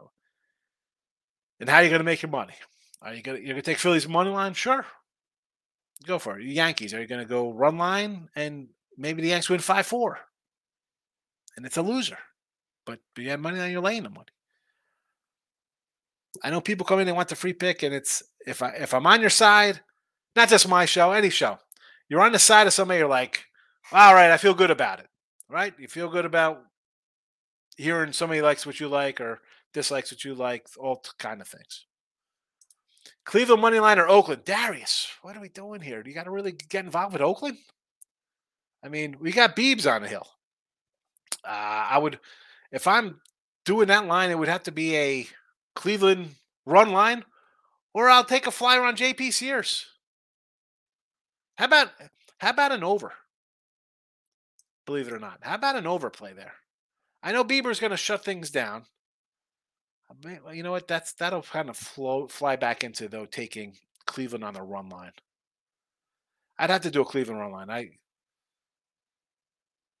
[1.59, 2.53] and how are you going to make your money?
[3.01, 4.53] Are you going to you're going to take Phillies money line?
[4.53, 4.85] Sure,
[6.05, 6.45] go for it.
[6.45, 10.19] Yankees, are you going to go run line and maybe the Yankees win five four?
[11.57, 12.19] and it's a loser.
[12.85, 14.27] But you have money on your laying the money.
[16.43, 18.93] I know people come in and want the free pick, and it's if I if
[18.93, 19.81] I'm on your side,
[20.35, 21.57] not just my show, any show,
[22.07, 23.43] you're on the side of somebody, you're like,
[23.91, 25.07] all right, I feel good about it.
[25.49, 25.73] Right?
[25.79, 26.61] You feel good about
[27.77, 29.39] hearing somebody likes what you like or
[29.73, 31.85] dislikes what you like, all kind of things.
[33.25, 34.43] Cleveland money line or Oakland?
[34.45, 36.01] Darius, what are we doing here?
[36.01, 37.57] Do you got to really get involved with Oakland?
[38.83, 40.27] I mean, we got Beebs on the hill.
[41.43, 42.19] Uh, I would,
[42.71, 43.19] if I'm
[43.65, 45.27] doing that line, it would have to be a
[45.75, 46.35] Cleveland
[46.65, 47.23] run line,
[47.93, 49.85] or I'll take a flyer on JP Sears.
[51.57, 51.89] How about
[52.37, 53.13] how about an over?
[54.87, 56.53] Believe it or not, how about an overplay there?
[57.21, 58.85] I know Bieber's going to shut things down.
[60.09, 60.87] Uh, you know what?
[60.87, 63.75] That's that'll kind of flow fly back into though taking
[64.05, 65.11] Cleveland on the run line.
[66.57, 67.69] I'd have to do a Cleveland run line.
[67.69, 67.89] I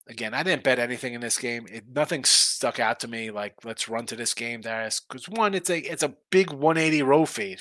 [0.07, 1.67] again, I didn't bet anything in this game.
[1.69, 5.01] It, nothing stuck out to me like let's run to this game, Darius.
[5.01, 7.59] Because one, it's a it's a big 180 row fade.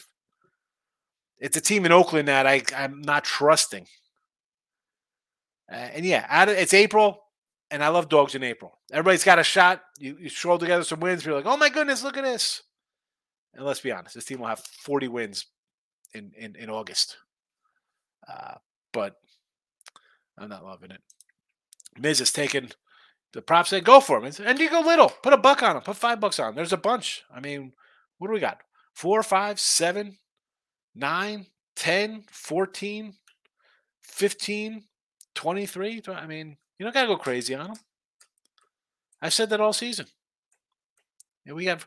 [1.40, 3.88] It's a team in Oakland that I I'm not trusting.
[5.70, 7.22] Uh, and yeah, it's April,
[7.70, 8.78] and I love dogs in April.
[8.92, 9.82] Everybody's got a shot.
[9.98, 11.24] You you throw together some wins.
[11.24, 12.62] You're like, oh my goodness, look at this.
[13.54, 15.46] And let's be honest, this team will have 40 wins
[16.14, 17.16] in in, in August.
[18.28, 18.54] Uh,
[18.92, 19.16] but
[20.38, 21.00] I'm not loving it.
[21.98, 22.70] Miz is taking
[23.32, 24.32] the props said go for him.
[24.44, 25.08] And you go little.
[25.08, 25.82] Put a buck on him.
[25.82, 26.54] Put five bucks on him.
[26.54, 27.24] There's a bunch.
[27.32, 27.72] I mean,
[28.18, 28.60] what do we got?
[28.94, 30.16] Four, five, seven,
[30.94, 31.46] nine,
[31.76, 33.14] 10, 14,
[34.02, 34.84] 15,
[35.36, 36.02] 23.
[36.08, 37.76] I mean, you don't got to go crazy on them.
[39.22, 40.06] I said that all season.
[41.46, 41.86] And we have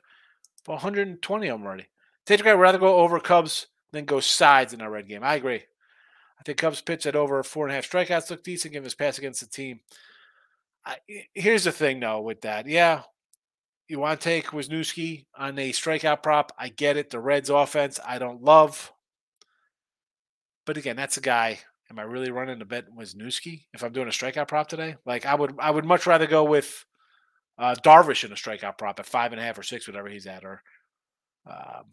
[0.65, 1.87] 120 of them already.
[2.25, 5.23] Take I'd rather go over Cubs than go sides in our red game.
[5.23, 5.63] I agree.
[6.39, 8.95] I think Cubs pitch at over four and a half strikeouts look decent given his
[8.95, 9.81] pass against the team.
[10.85, 10.97] I,
[11.33, 12.67] here's the thing, though, with that.
[12.67, 13.01] Yeah,
[13.89, 16.53] you want to take Wesneski on a strikeout prop.
[16.57, 17.09] I get it.
[17.09, 18.93] The Reds offense, I don't love.
[20.65, 21.59] But again, that's a guy.
[21.91, 24.95] Am I really running to bet Wesneski if I'm doing a strikeout prop today?
[25.05, 26.85] Like I would, I would much rather go with
[27.57, 30.27] uh, Darvish in a strikeout prop at five and a half or six, whatever he's
[30.27, 30.61] at, or
[31.49, 31.85] um,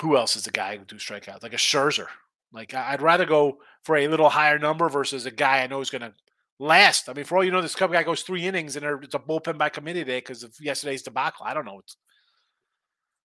[0.00, 1.42] who else is the guy who do strikeouts?
[1.42, 2.06] Like a Scherzer.
[2.52, 5.90] Like I'd rather go for a little higher number versus a guy I know is
[5.90, 6.14] going to
[6.58, 7.08] last.
[7.08, 9.18] I mean, for all you know, this Cub guy goes three innings and it's a
[9.18, 11.44] bullpen by committee day because of yesterday's debacle.
[11.46, 11.78] I don't know.
[11.80, 11.96] It's,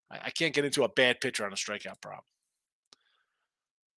[0.09, 2.25] I can't get into a bad pitcher on a strikeout prop.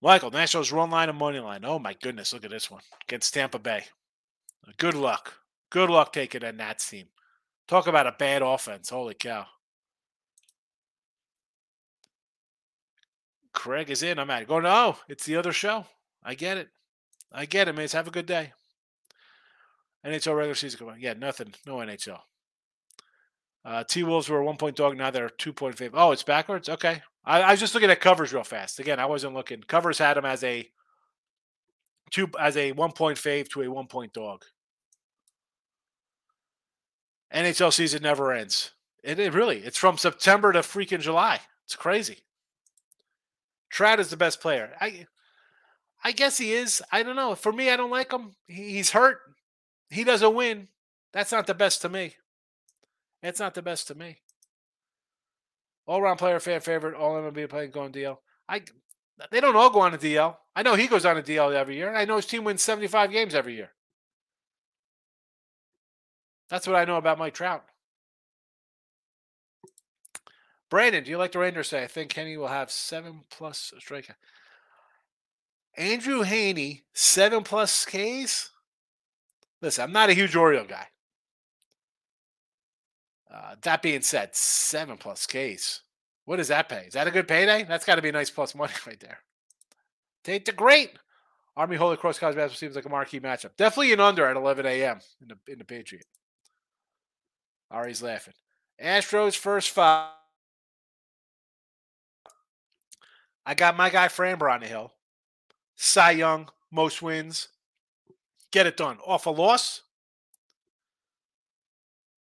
[0.04, 1.64] Michael, Nationals run line and money line.
[1.64, 3.84] Oh my goodness, look at this one against Tampa Bay.
[4.76, 5.32] Good luck.
[5.70, 7.06] Good luck taking a Nats team.
[7.66, 8.90] Talk about a bad offense.
[8.90, 9.46] Holy cow.
[13.54, 14.18] Craig is in.
[14.18, 14.48] I'm at it.
[14.48, 15.86] Go, no, it's the other show.
[16.22, 16.68] I get it.
[17.32, 17.88] I get it, man.
[17.88, 18.52] Have a good day.
[20.04, 20.96] NHL regular season come.
[20.98, 21.54] Yeah, nothing.
[21.66, 22.20] No NHL.
[23.64, 24.98] Uh, T Wolves were a one point dog.
[24.98, 25.98] Now they're two point favorite.
[25.98, 26.68] Oh, it's backwards.
[26.68, 27.00] Okay.
[27.24, 28.78] I, I, was just looking at covers real fast.
[28.78, 29.62] Again, I wasn't looking.
[29.62, 30.68] Covers had him as a
[32.10, 34.44] two as a one point fave to a one point dog.
[37.32, 38.72] NHL season never ends.
[39.02, 39.58] It, it really.
[39.58, 41.40] It's from September to freaking July.
[41.64, 42.18] It's crazy.
[43.70, 44.72] Trout is the best player.
[44.80, 45.06] I
[46.04, 46.82] I guess he is.
[46.92, 47.34] I don't know.
[47.34, 48.36] For me, I don't like him.
[48.46, 49.18] He's hurt.
[49.90, 50.68] He doesn't win.
[51.12, 52.14] That's not the best to me.
[53.22, 54.18] It's not the best to me.
[55.86, 58.18] All round player, fan favorite, all MLB playing going DL.
[58.48, 58.62] I
[59.30, 60.36] they don't all go on a DL.
[60.56, 61.94] I know he goes on a DL every year.
[61.94, 63.70] I know his team wins 75 games every year.
[66.48, 67.64] That's what I know about Mike Trout.
[70.70, 71.84] Brandon, do you like the Rangers say?
[71.84, 74.16] I think Kenny will have seven plus strikeout.
[75.76, 78.50] Andrew Heaney, seven plus Ks.
[79.60, 80.88] Listen, I'm not a huge Oriole guy.
[83.34, 85.80] Uh, that being said, seven plus Ks.
[86.24, 86.84] What does that pay?
[86.86, 87.64] Is that a good payday?
[87.64, 89.18] That's got to be a nice plus money right there.
[90.22, 90.92] Take the great
[91.56, 93.56] Army Holy Cross College basketball seems like a marquee matchup.
[93.56, 95.00] Definitely an under at 11 a.m.
[95.20, 96.06] in the in the Patriot.
[97.70, 98.34] Ari's laughing.
[98.82, 100.10] Astros first five.
[103.46, 104.92] I got my guy Framber on the hill.
[105.76, 107.48] Cy Young, most wins.
[108.52, 108.98] Get it done.
[109.04, 109.82] Off a loss.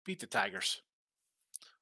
[0.04, 0.82] Beat the Tigers.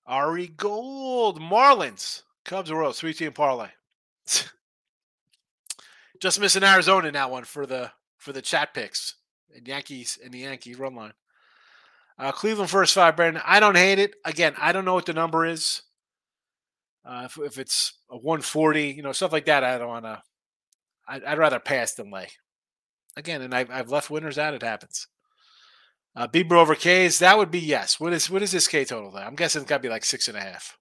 [0.06, 3.70] Ari Gold, Marlins, Cubs, Royals, three team parlay.
[6.20, 9.16] Just missing Arizona in that one for the for the chat picks
[9.56, 11.14] and Yankees and the Yankees run line.
[12.18, 13.42] Uh, Cleveland first five, Brandon.
[13.46, 14.16] I don't hate it.
[14.24, 15.82] Again, I don't know what the number is.
[17.06, 20.22] Uh, if, if it's a 140, you know, stuff like that, I don't want to.
[21.08, 22.30] I'd, I'd, rather pass than lay.
[23.18, 24.54] Again, and I've, I've left winners out.
[24.54, 25.08] It happens.
[26.16, 28.00] Uh, Bieber over K's, that would be yes.
[28.00, 29.12] What is what is this K total?
[29.12, 29.26] There?
[29.26, 30.78] I'm guessing it's got to be like six and a half.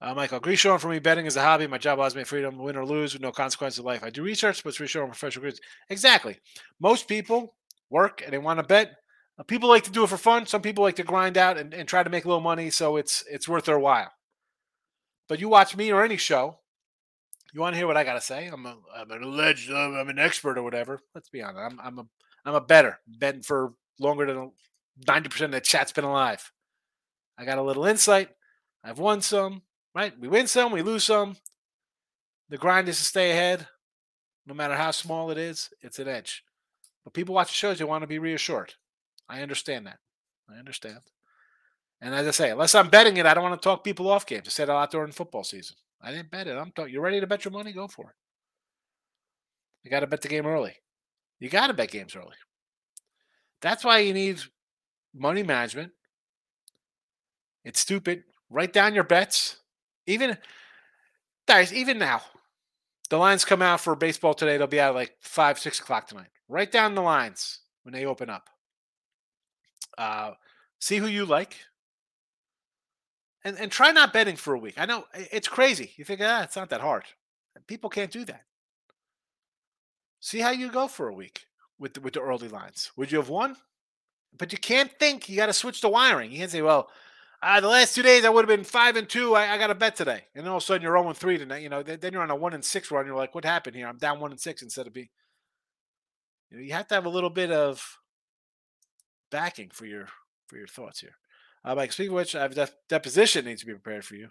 [0.00, 1.66] Uh, Michael, Grishon for me, betting is a hobby.
[1.66, 4.04] My job allows me freedom, win or lose, with no consequence of life.
[4.04, 5.60] I do research, but it's research on professional grades.
[5.90, 6.38] Exactly.
[6.80, 7.56] Most people
[7.90, 8.92] work and they want to bet.
[9.38, 10.46] Uh, people like to do it for fun.
[10.46, 12.96] Some people like to grind out and, and try to make a little money, so
[12.96, 14.10] it's it's worth their while.
[15.28, 16.58] But you watch me or any show,
[17.52, 18.46] you want to hear what I got to say?
[18.46, 21.00] I'm, a, I'm an alleged, I'm an expert or whatever.
[21.14, 21.60] Let's be honest.
[21.60, 22.06] I'm, I'm a
[22.48, 24.52] I'm a better betting for longer than
[25.06, 26.50] 90% of the chat's been alive.
[27.36, 28.30] I got a little insight.
[28.82, 29.60] I've won some,
[29.94, 30.18] right?
[30.18, 31.36] We win some, we lose some.
[32.48, 33.68] The grind is to stay ahead.
[34.46, 36.42] No matter how small it is, it's an edge.
[37.04, 38.72] But people watch the shows, they want to be reassured.
[39.28, 39.98] I understand that.
[40.50, 41.00] I understand.
[42.00, 44.24] And as I say, unless I'm betting it, I don't want to talk people off
[44.24, 44.44] games.
[44.46, 45.76] I said a lot during football season.
[46.00, 46.56] I didn't bet it.
[46.56, 46.94] I'm talking.
[46.94, 47.72] You're ready to bet your money?
[47.72, 48.16] Go for it.
[49.82, 50.76] You got to bet the game early.
[51.40, 52.36] You got to bet games early.
[53.60, 54.40] That's why you need
[55.14, 55.92] money management.
[57.64, 58.24] It's stupid.
[58.50, 59.58] Write down your bets.
[60.06, 60.38] Even
[61.46, 62.22] guys, even now,
[63.10, 64.56] the lines come out for baseball today.
[64.56, 66.30] They'll be out like five, six o'clock tonight.
[66.48, 68.48] Write down the lines when they open up.
[69.98, 70.32] Uh,
[70.80, 71.56] see who you like.
[73.44, 74.74] and and try not betting for a week.
[74.78, 75.92] I know it's crazy.
[75.96, 77.04] You think ah, it's not that hard.
[77.66, 78.42] People can't do that.
[80.20, 81.42] See how you go for a week
[81.78, 82.90] with the, with the early lines.
[82.96, 83.56] Would you have won?
[84.36, 85.28] But you can't think.
[85.28, 86.32] You got to switch the wiring.
[86.32, 86.90] You can't say, well,
[87.42, 89.36] uh, the last two days I would have been five and two.
[89.36, 91.38] I, I got a bet today, and all of a sudden you're zero and three
[91.38, 91.62] tonight.
[91.62, 93.06] You know, then, then you're on a one and six run.
[93.06, 93.86] You're like, what happened here?
[93.86, 95.08] I'm down one and six instead of being.
[96.50, 97.98] You, know, you have to have a little bit of
[99.30, 100.08] backing for your
[100.48, 101.14] for your thoughts here.
[101.64, 104.28] Uh, Mike, speaking of which, I have dep- deposition needs to be prepared for you.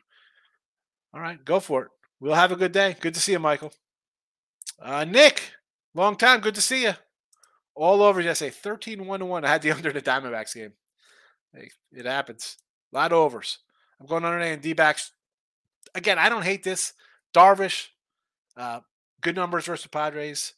[1.13, 1.89] All right, go for it.
[2.19, 2.97] We'll have a good day.
[2.99, 3.71] Good to see you, Michael.
[4.81, 5.51] Uh, Nick,
[6.01, 6.39] long time.
[6.39, 6.93] Good to see you.
[7.75, 9.45] All over yesterday, 13 1 1.
[9.45, 10.73] I had the under in the Diamondbacks game.
[11.53, 12.57] Hey, it happens.
[12.93, 13.59] A lot of overs.
[13.99, 15.11] I'm going under and D backs.
[15.95, 16.93] Again, I don't hate this.
[17.33, 17.87] Darvish,
[18.55, 18.81] uh,
[19.21, 20.53] good numbers versus the Padres.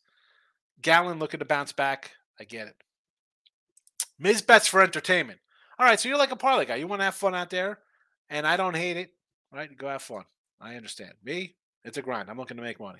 [0.81, 2.11] Gallen looking to bounce back.
[2.39, 2.75] I get it.
[4.17, 5.39] Miz bets for entertainment.
[5.77, 6.75] All right, so you're like a parlay guy.
[6.75, 7.79] You want to have fun out there,
[8.29, 9.13] and I don't hate it.
[9.51, 9.75] Right?
[9.75, 10.23] Go have fun.
[10.59, 11.13] I understand.
[11.23, 12.29] Me, it's a grind.
[12.29, 12.99] I'm looking to make money.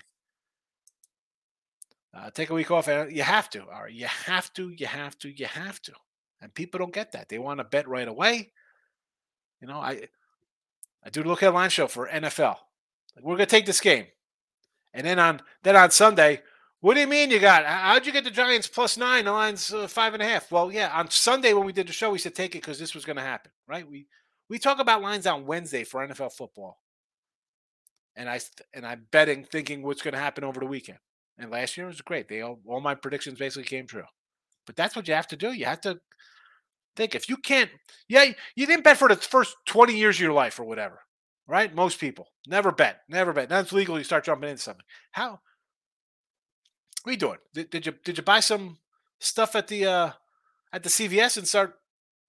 [2.12, 2.88] Uh, take a week off.
[2.88, 3.62] and You have to.
[3.68, 4.70] All right, you have to.
[4.70, 5.28] You have to.
[5.28, 5.92] You have to.
[6.40, 7.28] And people don't get that.
[7.28, 8.52] They want to bet right away.
[9.60, 10.08] You know, I
[11.04, 12.56] I do look at line show for NFL.
[13.14, 14.06] Like, we're gonna take this game,
[14.92, 16.42] and then on then on Sunday,
[16.80, 17.64] what do you mean you got?
[17.66, 19.26] How'd you get the Giants plus nine?
[19.26, 20.50] The line's uh, five and a half.
[20.50, 22.94] Well, yeah, on Sunday when we did the show, we said take it because this
[22.94, 23.88] was to happen, right?
[23.88, 24.06] We
[24.48, 26.80] we talk about lines on Wednesday for NFL football,
[28.16, 28.40] and I
[28.72, 30.98] and I'm betting, thinking what's to happen over the weekend.
[31.40, 32.28] And last year was great.
[32.28, 34.04] They all, all my predictions basically came true.
[34.66, 35.52] But that's what you have to do.
[35.52, 35.98] You have to
[36.96, 37.70] think if you can't.
[38.08, 41.00] Yeah, you didn't bet for the first twenty years of your life or whatever,
[41.48, 41.74] right?
[41.74, 43.48] Most people never bet, never bet.
[43.48, 43.98] Now it's legal.
[43.98, 44.84] You start jumping into something.
[45.12, 45.40] How?
[47.02, 47.38] What are you doing?
[47.54, 48.78] Did, did you did you buy some
[49.18, 50.10] stuff at the uh
[50.72, 51.74] at the CVS and start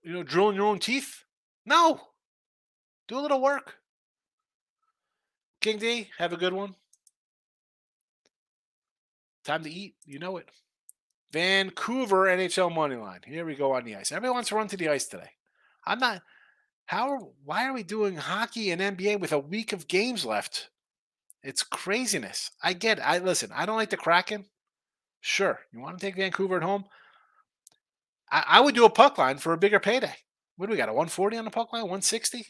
[0.03, 1.26] you know drilling your own teeth?
[1.66, 1.99] No.
[3.07, 3.76] Do a little work.
[5.59, 6.76] King D, have a good one.
[9.44, 9.96] Time to eat.
[10.06, 10.50] You know it.
[11.32, 13.22] Vancouver NHL money line.
[13.26, 14.12] Here we go on the ice.
[14.12, 15.30] Everybody wants to run to the ice today.
[15.86, 16.22] I'm not.
[16.86, 17.32] How?
[17.46, 20.70] Why are we doing hockey and NBA with a week of games left?
[21.44, 22.52] It's craziness.
[22.62, 23.04] I get.
[23.04, 23.52] I listen.
[23.54, 24.46] I don't like the Kraken.
[25.22, 26.86] Sure, you want to take Vancouver at home.
[28.32, 30.16] I, I would do a puck line for a bigger payday.
[30.58, 30.89] What do we got?
[30.89, 31.84] A 140 on the puck line?
[31.84, 32.46] 160?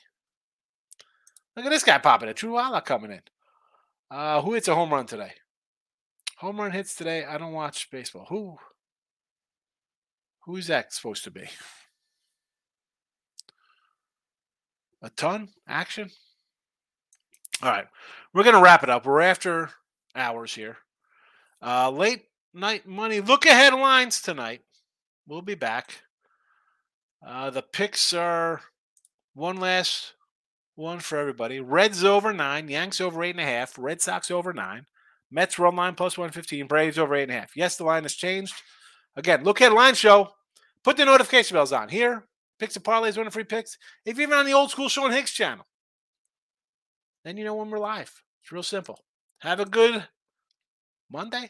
[1.55, 2.37] Look at this guy popping it.
[2.37, 3.21] Truala coming in.
[4.09, 5.33] Uh, who hits a home run today?
[6.41, 7.23] Home run hits today.
[7.23, 8.25] I don't watch baseball.
[8.29, 8.57] Who?
[10.45, 11.43] Who's that supposed to be?
[15.03, 16.09] A ton action.
[17.61, 17.85] All right,
[18.33, 19.05] we're gonna wrap it up.
[19.05, 19.69] We're after
[20.15, 20.77] hours here.
[21.61, 22.23] Uh, late
[22.55, 23.21] night money.
[23.21, 24.61] Look ahead lines tonight.
[25.27, 26.01] We'll be back.
[27.23, 28.61] Uh, the picks are
[29.35, 30.13] one last
[30.73, 31.59] one for everybody.
[31.59, 34.87] Reds over nine, Yanks over eight and a half, Red Sox over nine,
[35.31, 37.55] Mets run line plus 115, Braves over eight and a half.
[37.55, 38.53] Yes, the line has changed.
[39.15, 40.29] Again, look at line show.
[40.83, 42.25] Put the notification bells on here.
[42.59, 43.77] Picks and parlays, winning free picks.
[44.05, 45.65] If you're even on the old school Sean Higgs channel,
[47.23, 48.21] then you know when we're live.
[48.43, 48.99] It's real simple.
[49.39, 50.05] Have a good
[51.09, 51.39] Monday.